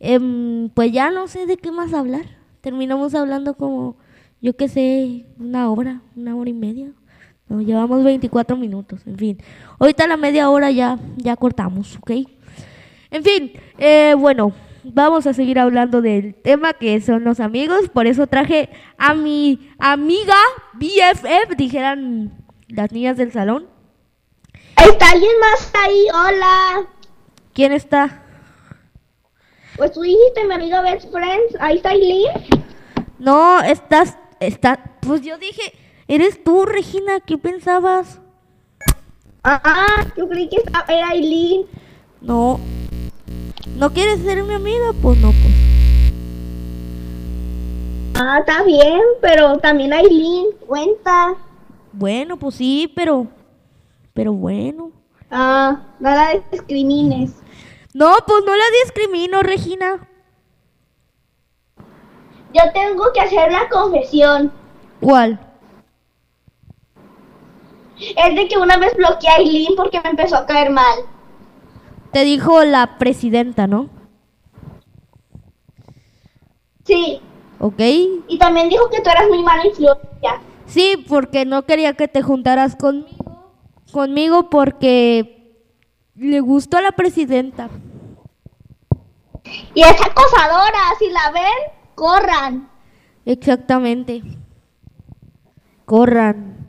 em, 0.00 0.68
pues 0.70 0.92
ya 0.92 1.10
no 1.10 1.28
sé 1.28 1.46
de 1.46 1.56
qué 1.56 1.72
más 1.72 1.92
hablar. 1.92 2.24
Terminamos 2.60 3.14
hablando 3.14 3.54
como 3.54 3.96
yo 4.40 4.54
qué 4.56 4.68
sé, 4.68 5.24
una 5.38 5.70
hora, 5.70 6.02
una 6.14 6.36
hora 6.36 6.50
y 6.50 6.54
media. 6.54 6.92
No, 7.48 7.60
llevamos 7.60 8.04
24 8.04 8.56
minutos, 8.56 9.00
en 9.06 9.16
fin. 9.16 9.38
Ahorita 9.78 10.04
a 10.04 10.08
la 10.08 10.16
media 10.16 10.50
hora 10.50 10.70
ya, 10.70 10.98
ya 11.16 11.36
cortamos, 11.36 11.96
¿ok? 11.96 12.10
En 13.10 13.22
fin, 13.22 13.52
eh, 13.78 14.14
bueno, 14.18 14.52
vamos 14.84 15.26
a 15.26 15.32
seguir 15.32 15.58
hablando 15.58 16.02
del 16.02 16.34
tema 16.34 16.74
que 16.74 17.00
son 17.00 17.24
los 17.24 17.40
amigos. 17.40 17.88
Por 17.92 18.06
eso 18.06 18.26
traje 18.26 18.68
a 18.98 19.14
mi 19.14 19.70
amiga 19.78 20.36
BFF, 20.74 21.56
dijeran 21.56 22.44
las 22.68 22.92
niñas 22.92 23.16
del 23.16 23.32
salón. 23.32 23.66
¿Está 24.76 25.10
alguien 25.10 25.32
más 25.40 25.72
ahí? 25.74 26.06
Hola. 26.12 26.86
¿Quién 27.52 27.72
está? 27.72 28.22
Pues 29.76 29.92
tú 29.92 30.02
dijiste 30.02 30.44
mi 30.46 30.54
amiga 30.54 30.82
Best 30.82 31.10
Friends. 31.10 31.56
Ahí 31.60 31.76
está 31.76 31.90
Aileen. 31.90 32.28
No, 33.18 33.60
estás, 33.60 34.18
está, 34.40 34.98
pues 35.00 35.22
yo 35.22 35.38
dije, 35.38 35.72
eres 36.08 36.42
tú, 36.44 36.66
Regina, 36.66 37.20
¿qué 37.20 37.38
pensabas? 37.38 38.20
Ah, 39.42 40.06
yo 40.16 40.28
creí 40.28 40.48
que 40.48 40.56
era 40.88 41.08
Aileen. 41.08 41.66
No, 42.20 42.58
¿no 43.76 43.90
quieres 43.90 44.20
ser 44.20 44.42
mi 44.42 44.54
amiga? 44.54 44.92
Pues 45.00 45.18
no, 45.18 45.28
pues. 45.28 45.54
Ah, 48.16 48.38
está 48.40 48.62
bien, 48.62 49.00
pero 49.20 49.58
también 49.58 49.92
Aileen 49.92 50.46
cuenta. 50.66 51.34
Bueno, 51.92 52.36
pues 52.36 52.56
sí, 52.56 52.92
pero, 52.94 53.26
pero 54.12 54.32
bueno. 54.32 54.92
Ah, 55.30 55.80
no 55.98 56.10
la 56.10 56.40
discrimines. 56.50 57.32
No, 57.92 58.14
pues 58.26 58.44
no 58.44 58.54
la 58.54 58.64
discrimino, 58.84 59.42
Regina. 59.42 60.08
Yo 62.52 62.62
tengo 62.72 63.12
que 63.12 63.20
hacer 63.20 63.50
la 63.50 63.68
confesión. 63.68 64.52
¿Cuál? 65.00 65.40
Es 67.98 68.34
de 68.34 68.48
que 68.48 68.58
una 68.58 68.76
vez 68.76 68.96
bloqueé 68.96 69.30
a 69.30 69.36
Aileen 69.36 69.74
porque 69.76 70.00
me 70.00 70.10
empezó 70.10 70.36
a 70.36 70.46
caer 70.46 70.70
mal. 70.70 70.98
Te 72.14 72.24
dijo 72.24 72.62
la 72.62 72.96
presidenta, 72.96 73.66
¿no? 73.66 73.90
Sí. 76.84 77.20
¿Ok? 77.58 77.80
Y 78.28 78.38
también 78.38 78.68
dijo 78.68 78.88
que 78.88 79.00
tú 79.00 79.10
eras 79.10 79.28
muy 79.28 79.42
mala 79.42 79.66
influencia. 79.66 80.40
Sí, 80.64 81.04
porque 81.08 81.44
no 81.44 81.66
quería 81.66 81.94
que 81.94 82.06
te 82.06 82.22
juntaras 82.22 82.76
conmigo. 82.76 83.52
Conmigo 83.90 84.48
porque 84.48 85.58
le 86.14 86.38
gustó 86.38 86.76
a 86.76 86.82
la 86.82 86.92
presidenta. 86.92 87.68
Y 89.74 89.82
es 89.82 90.00
acosadora. 90.00 90.78
Si 91.00 91.10
la 91.10 91.32
ven, 91.32 91.72
corran. 91.96 92.70
Exactamente. 93.26 94.22
Corran. 95.84 96.68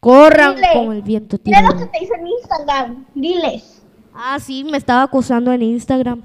Corran 0.00 0.56
Dile. 0.56 0.68
como 0.74 0.92
el 0.92 1.00
viento. 1.00 1.38
Mira 1.44 1.62
lo 1.62 1.78
que 1.78 1.86
te 1.86 2.00
dice 2.00 2.14
en 2.14 2.26
Instagram. 2.26 3.06
Diles. 3.14 3.81
Ah, 4.14 4.38
sí, 4.40 4.64
me 4.64 4.76
estaba 4.78 5.02
acosando 5.04 5.52
en 5.52 5.62
Instagram. 5.62 6.22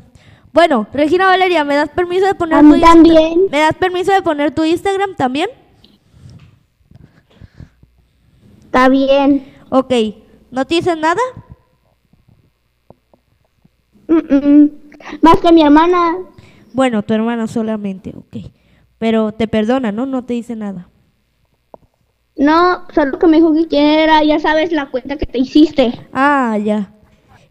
Bueno, 0.54 0.88
Regina 0.94 1.26
Valeria, 1.28 1.64
¿me 1.64 1.76
das 1.76 1.90
permiso 1.90 2.26
de 2.26 2.36
poner 2.36 2.58
A 2.58 2.62
tu 2.62 2.68
mí 2.68 2.76
Insta- 2.76 2.88
también. 2.94 3.42
¿Me 3.52 3.60
das 3.60 3.74
permiso 3.76 4.12
de 4.12 4.22
poner 4.22 4.52
tu 4.54 4.64
Instagram 4.64 5.16
también? 5.16 5.50
Está 8.66 8.90
bien. 8.90 9.54
Ok. 9.70 9.94
¿No 10.52 10.66
te 10.66 10.76
dicen 10.76 11.00
nada? 11.02 11.22
Mm, 14.08 14.36
mm. 14.36 14.72
Más 15.22 15.38
que 15.42 15.52
mi 15.52 15.62
hermana. 15.62 16.16
Bueno, 16.74 17.04
tu 17.04 17.14
hermana 17.14 17.48
solamente, 17.48 18.14
ok. 18.16 18.52
Pero 18.98 19.32
te 19.32 19.48
perdona, 19.48 19.92
¿no? 19.92 20.06
No 20.06 20.24
te 20.26 20.34
dice 20.34 20.56
nada. 20.56 20.90
No, 22.36 22.86
solo 22.94 23.18
que 23.18 23.28
me 23.28 23.38
dijo 23.38 23.54
que 23.54 23.68
quién 23.68 23.84
era, 23.86 24.24
ya 24.24 24.40
sabes 24.40 24.72
la 24.72 24.90
cuenta 24.90 25.18
que 25.18 25.26
te 25.26 25.40
hiciste. 25.40 25.94
Ah, 26.14 26.58
ya. 26.64 26.92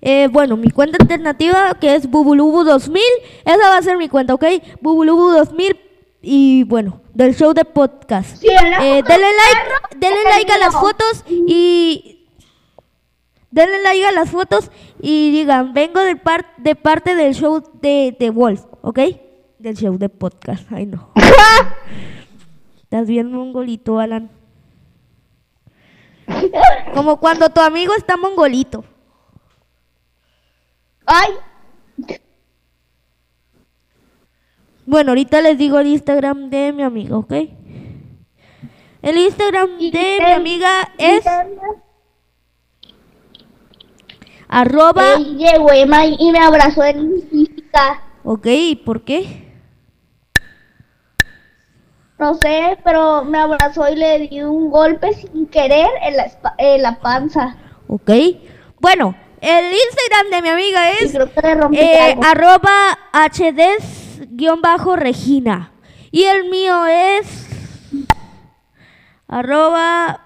Eh, 0.03 0.29
bueno, 0.31 0.57
mi 0.57 0.71
cuenta 0.71 0.99
alternativa 1.01 1.75
que 1.81 1.95
es 1.95 2.09
Bubulubu 2.09 2.65
2000, 2.65 3.03
esa 3.45 3.57
va 3.71 3.79
a 3.79 3.83
ser 3.83 3.97
mi 3.97 4.09
cuenta, 4.09 4.35
¿ok? 4.35 4.45
Bubulubu 4.81 5.31
2000 5.31 5.77
y 6.23 6.65
bueno, 6.65 7.01
del 7.15 7.35
show 7.35 7.53
de 7.55 7.65
podcast. 7.65 8.37
Sí, 8.37 8.49
Eh, 8.49 9.03
denle 9.07 9.27
like, 9.27 9.97
denle 9.99 10.23
like 10.31 10.53
a 10.53 10.59
las 10.59 10.75
fotos 10.75 11.25
y 11.29 12.29
denle 13.51 13.83
like 13.83 14.05
a 14.07 14.13
las 14.13 14.31
fotos 14.31 14.71
y 15.01 15.31
digan, 15.31 15.73
vengo 15.73 16.01
de, 16.01 16.17
par- 16.17 16.55
de 16.59 16.75
parte 16.75 17.15
del 17.15 17.35
show 17.35 17.63
de, 17.81 18.15
de 18.19 18.31
Wolf, 18.31 18.65
¿ok? 18.83 18.99
Del 19.59 19.77
show 19.77 19.97
de 19.99 20.09
podcast, 20.09 20.71
ay 20.73 20.87
no. 20.87 21.11
Estás 22.83 23.09
viendo 23.09 23.41
un 23.43 23.53
golito, 23.53 23.99
Alan. 23.99 24.31
Como 26.95 27.19
cuando 27.19 27.49
tu 27.51 27.61
amigo 27.61 27.93
está 27.95 28.17
mongolito. 28.17 28.85
Ay, 31.07 31.31
Bueno, 34.87 35.11
ahorita 35.11 35.41
les 35.41 35.59
digo 35.59 35.81
el 35.81 35.89
Instagram 35.89 36.49
de 36.49 36.73
mi 36.73 36.83
amiga, 36.85 37.17
¿ok? 37.19 37.33
El 39.03 39.19
Instagram 39.19 39.79
de 39.79 40.19
mi 40.21 40.33
amiga 40.33 40.71
es 40.97 41.25
arroba... 44.49 45.15
Él 45.15 45.39
llegó 45.39 45.73
Emma 45.73 46.07
y 46.07 46.31
me 46.31 46.39
abrazó 46.39 46.85
en 46.85 47.21
física. 47.29 48.01
Ok, 48.23 48.47
¿y 48.47 48.77
por 48.77 49.03
qué? 49.03 49.45
No 52.19 52.35
sé, 52.35 52.79
pero 52.85 53.25
me 53.25 53.39
abrazó 53.39 53.89
y 53.89 53.97
le 53.97 54.29
di 54.29 54.43
un 54.43 54.71
golpe 54.71 55.13
sin 55.15 55.49
querer 55.49 55.89
en 56.03 56.17
la, 56.17 56.33
en 56.59 56.83
la 56.83 56.99
panza. 57.01 57.57
Ok. 57.89 58.11
Bueno, 58.81 59.15
el 59.41 59.73
Instagram 59.73 60.31
de 60.31 60.43
mi 60.43 60.49
amiga 60.49 60.91
es 60.93 61.15
eh, 61.15 62.17
arroba 62.23 62.99
hds-regina. 63.13 64.53
Y 66.11 66.25
el 66.25 66.49
mío 66.49 66.87
es 66.87 67.47
arroba 69.29 70.21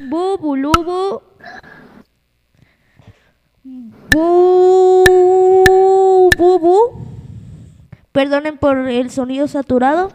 bubulubu 0.00 1.22
bu, 4.10 5.10
bubu. 6.36 7.06
Perdonen 8.12 8.56
por 8.58 8.88
el 8.88 9.10
sonido 9.10 9.46
saturado. 9.48 10.10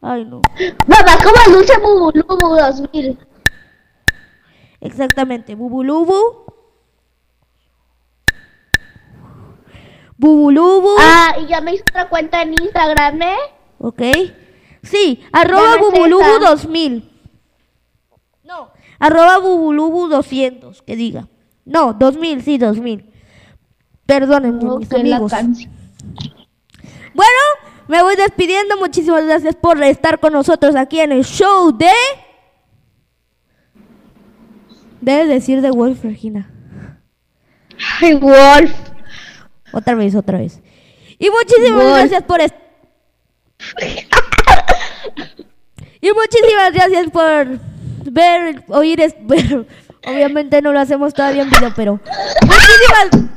Ay, 0.00 0.24
no. 0.24 0.42
Mamá, 0.86 1.16
como 1.22 1.36
el 1.46 1.52
dulce 1.52 1.78
Bubulubu 1.78 2.56
2000. 2.56 3.18
Exactamente, 4.80 5.54
Bubulubu. 5.54 6.47
Bubulubu. 10.18 10.96
Ah, 10.98 11.36
y 11.40 11.46
ya 11.46 11.60
me 11.60 11.72
hizo 11.74 11.84
otra 11.88 12.08
cuenta 12.08 12.42
en 12.42 12.52
Instagram, 12.52 13.22
¿eh? 13.22 13.36
Ok. 13.78 14.02
Sí, 14.82 15.24
arroba 15.32 15.62
Ya 15.62 15.80
no 15.80 15.88
es 15.88 15.92
Bubulubu 15.92 16.22
esa. 16.22 16.50
2000. 16.50 17.10
No, 18.44 18.70
arroba 18.98 19.38
Bubulubu 19.38 20.08
200, 20.08 20.82
que 20.82 20.96
diga. 20.96 21.28
No, 21.64 21.92
2000, 21.92 22.42
sí, 22.42 22.58
2000. 22.58 23.10
Perdónenme, 24.06 24.78
mis 24.78 24.92
amigos. 24.92 25.32
Bueno, 27.14 27.40
me 27.88 28.02
voy 28.02 28.16
despidiendo. 28.16 28.76
Muchísimas 28.78 29.24
gracias 29.24 29.54
por 29.54 29.82
estar 29.82 30.18
con 30.18 30.32
nosotros 30.32 30.74
aquí 30.76 31.00
en 31.00 31.12
el 31.12 31.24
show 31.24 31.76
de... 31.76 31.90
Debes 35.00 35.28
decir 35.28 35.60
de 35.60 35.70
Wolf, 35.70 36.02
Regina. 36.02 36.50
Ay, 38.00 38.14
Wolf. 38.14 38.87
Otra 39.72 39.94
vez, 39.94 40.14
otra 40.14 40.38
vez. 40.38 40.60
Y 41.18 41.28
muchísimas 41.30 41.82
Wolf. 41.84 41.96
gracias 41.98 42.22
por 42.24 42.40
est- 42.40 42.54
Y 46.00 46.10
muchísimas 46.12 46.72
gracias 46.72 47.10
por 47.10 47.58
ver, 48.12 48.62
oír, 48.68 49.00
es-. 49.00 49.16
Obviamente 50.06 50.62
no 50.62 50.72
lo 50.72 50.78
hacemos 50.80 51.12
todavía 51.12 51.42
en 51.42 51.50
video, 51.50 51.72
pero 51.74 52.00
muchísimas 52.42 53.30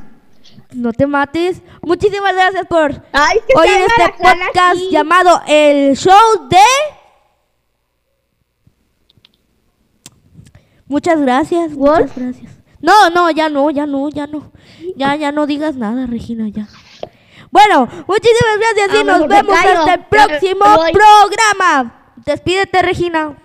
no 0.73 0.93
te 0.93 1.07
mates. 1.07 1.61
Muchísimas 1.81 2.33
gracias 2.33 2.65
por 2.67 3.03
Ay, 3.11 3.39
que 3.47 3.59
oír 3.59 3.81
este 3.87 4.13
podcast 4.23 4.79
llamado 4.91 5.41
El 5.47 5.97
Show 5.97 6.47
de 6.49 6.57
Muchas 10.85 11.19
gracias, 11.21 11.71
muchas 11.71 12.15
gracias. 12.15 12.51
No, 12.81 13.09
no, 13.09 13.29
ya 13.31 13.49
no, 13.49 13.69
ya 13.69 13.85
no, 13.85 14.09
ya 14.09 14.27
no. 14.27 14.51
Ya, 14.95 15.15
ya 15.15 15.31
no 15.31 15.45
digas 15.45 15.75
nada, 15.75 16.07
Regina, 16.07 16.49
ya. 16.49 16.67
Bueno, 17.51 17.87
muchísimas 18.07 18.57
gracias 18.59 19.01
y 19.01 19.03
nos 19.03 19.27
vemos 19.27 19.57
hasta 19.57 19.93
el 19.95 20.05
próximo 20.05 20.65
programa. 20.93 22.13
Despídete, 22.25 22.81
Regina. 22.81 23.37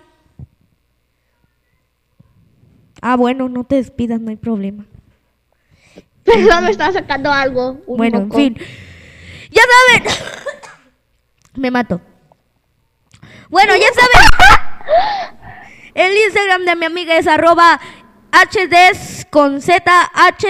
Ah, 3.01 3.15
bueno, 3.15 3.49
no 3.49 3.63
te 3.63 3.75
despidas, 3.75 4.19
no 4.19 4.29
hay 4.29 4.37
problema. 4.37 4.85
Perdón, 6.23 6.65
me 6.65 6.71
estaba 6.71 6.91
sacando 6.91 7.31
algo. 7.31 7.77
un 7.85 7.97
Bueno, 7.97 8.19
en 8.19 8.31
fin. 8.31 8.57
Ya 9.51 9.61
saben. 9.61 10.13
Me 11.55 11.71
mato. 11.71 12.01
Bueno, 13.49 13.73
ya 13.75 13.87
saben. 13.93 15.37
El 15.93 16.15
Instagram 16.15 16.65
de 16.65 16.75
mi 16.75 16.85
amiga 16.85 17.17
es 17.17 17.27
arroba 17.27 17.79
hds 18.31 19.25
con 19.29 19.61
z 19.61 19.83
h 20.13 20.47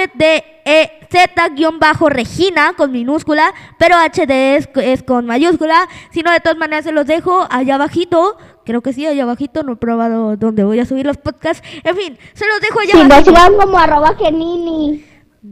e 0.66 0.92
z 1.10 1.50
guion 1.56 1.80
bajo 1.80 2.10
regina 2.10 2.74
con 2.74 2.92
minúscula, 2.92 3.54
pero 3.80 3.96
hd 3.98 4.30
es, 4.58 4.70
es 4.76 5.04
con 5.04 5.26
mayúscula. 5.26 5.88
Si 6.12 6.22
no, 6.22 6.32
de 6.32 6.40
todas 6.42 6.58
maneras 6.58 6.84
se 6.86 6.92
los 6.92 7.06
dejo 7.06 7.48
allá 7.50 7.76
abajito. 7.76 8.38
Creo 8.66 8.82
que 8.82 8.92
sí, 8.92 9.06
allá 9.08 9.24
abajito. 9.24 9.64
No 9.64 9.74
he 9.74 9.76
probado 9.78 10.36
dónde 10.36 10.64
voy 10.66 10.80
a 10.80 10.86
subir 10.86 11.06
los 11.06 11.18
podcasts. 11.18 11.66
En 11.84 11.96
fin, 11.96 12.18
se 12.34 12.46
los 12.48 12.60
dejo 12.60 12.80
allá 12.82 12.92
Si 12.92 12.98
no 12.98 13.04
abajito. 13.06 13.32
sigan 13.32 13.56
como 13.56 13.78
arroba 13.78 14.18
Kenini. 14.18 15.06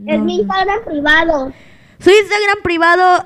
es 0.08 0.20
No, 0.20 0.26
mi 0.26 0.36
no. 0.38 0.42
Instagram 0.44 0.84
privado. 0.86 1.54
Su 2.00 2.10
Instagram 2.10 2.58
privado 2.62 3.26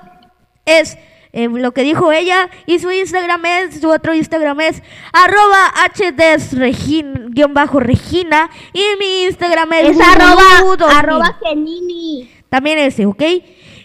es 0.66 0.96
eh, 1.32 1.48
lo 1.48 1.72
que 1.74 1.84
dijo 1.84 2.12
ella 2.12 2.50
y 2.66 2.80
su 2.80 2.92
Instagram 2.92 3.46
es, 3.46 3.80
su 3.82 3.90
otro 3.90 4.14
Instagram 4.16 4.60
es 4.62 4.82
arroba 5.14 5.72
hdsregin-regina 5.96 8.50
y 8.74 8.84
mi 9.00 9.24
Instagram 9.24 9.74
es, 9.74 9.90
Es 9.90 10.00
arroba, 10.02 10.76
2000. 10.78 10.98
arroba 10.98 11.38
Kenini. 11.42 12.30
También 12.50 12.80
ese, 12.80 13.06
¿ok? 13.06 13.22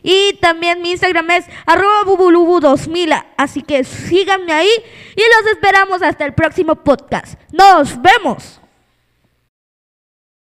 Y 0.02 0.38
también 0.40 0.80
mi 0.82 0.92
Instagram 0.92 1.30
es 1.32 1.44
arroba 1.66 2.04
bubulubu 2.04 2.60
2000, 2.60 3.12
así 3.36 3.60
que 3.62 3.84
síganme 3.84 4.52
ahí 4.52 4.68
y 5.16 5.20
los 5.20 5.52
esperamos 5.52 6.02
hasta 6.02 6.24
el 6.24 6.32
próximo 6.34 6.74
podcast. 6.76 7.38
¡Nos 7.52 8.00
vemos! 8.00 8.60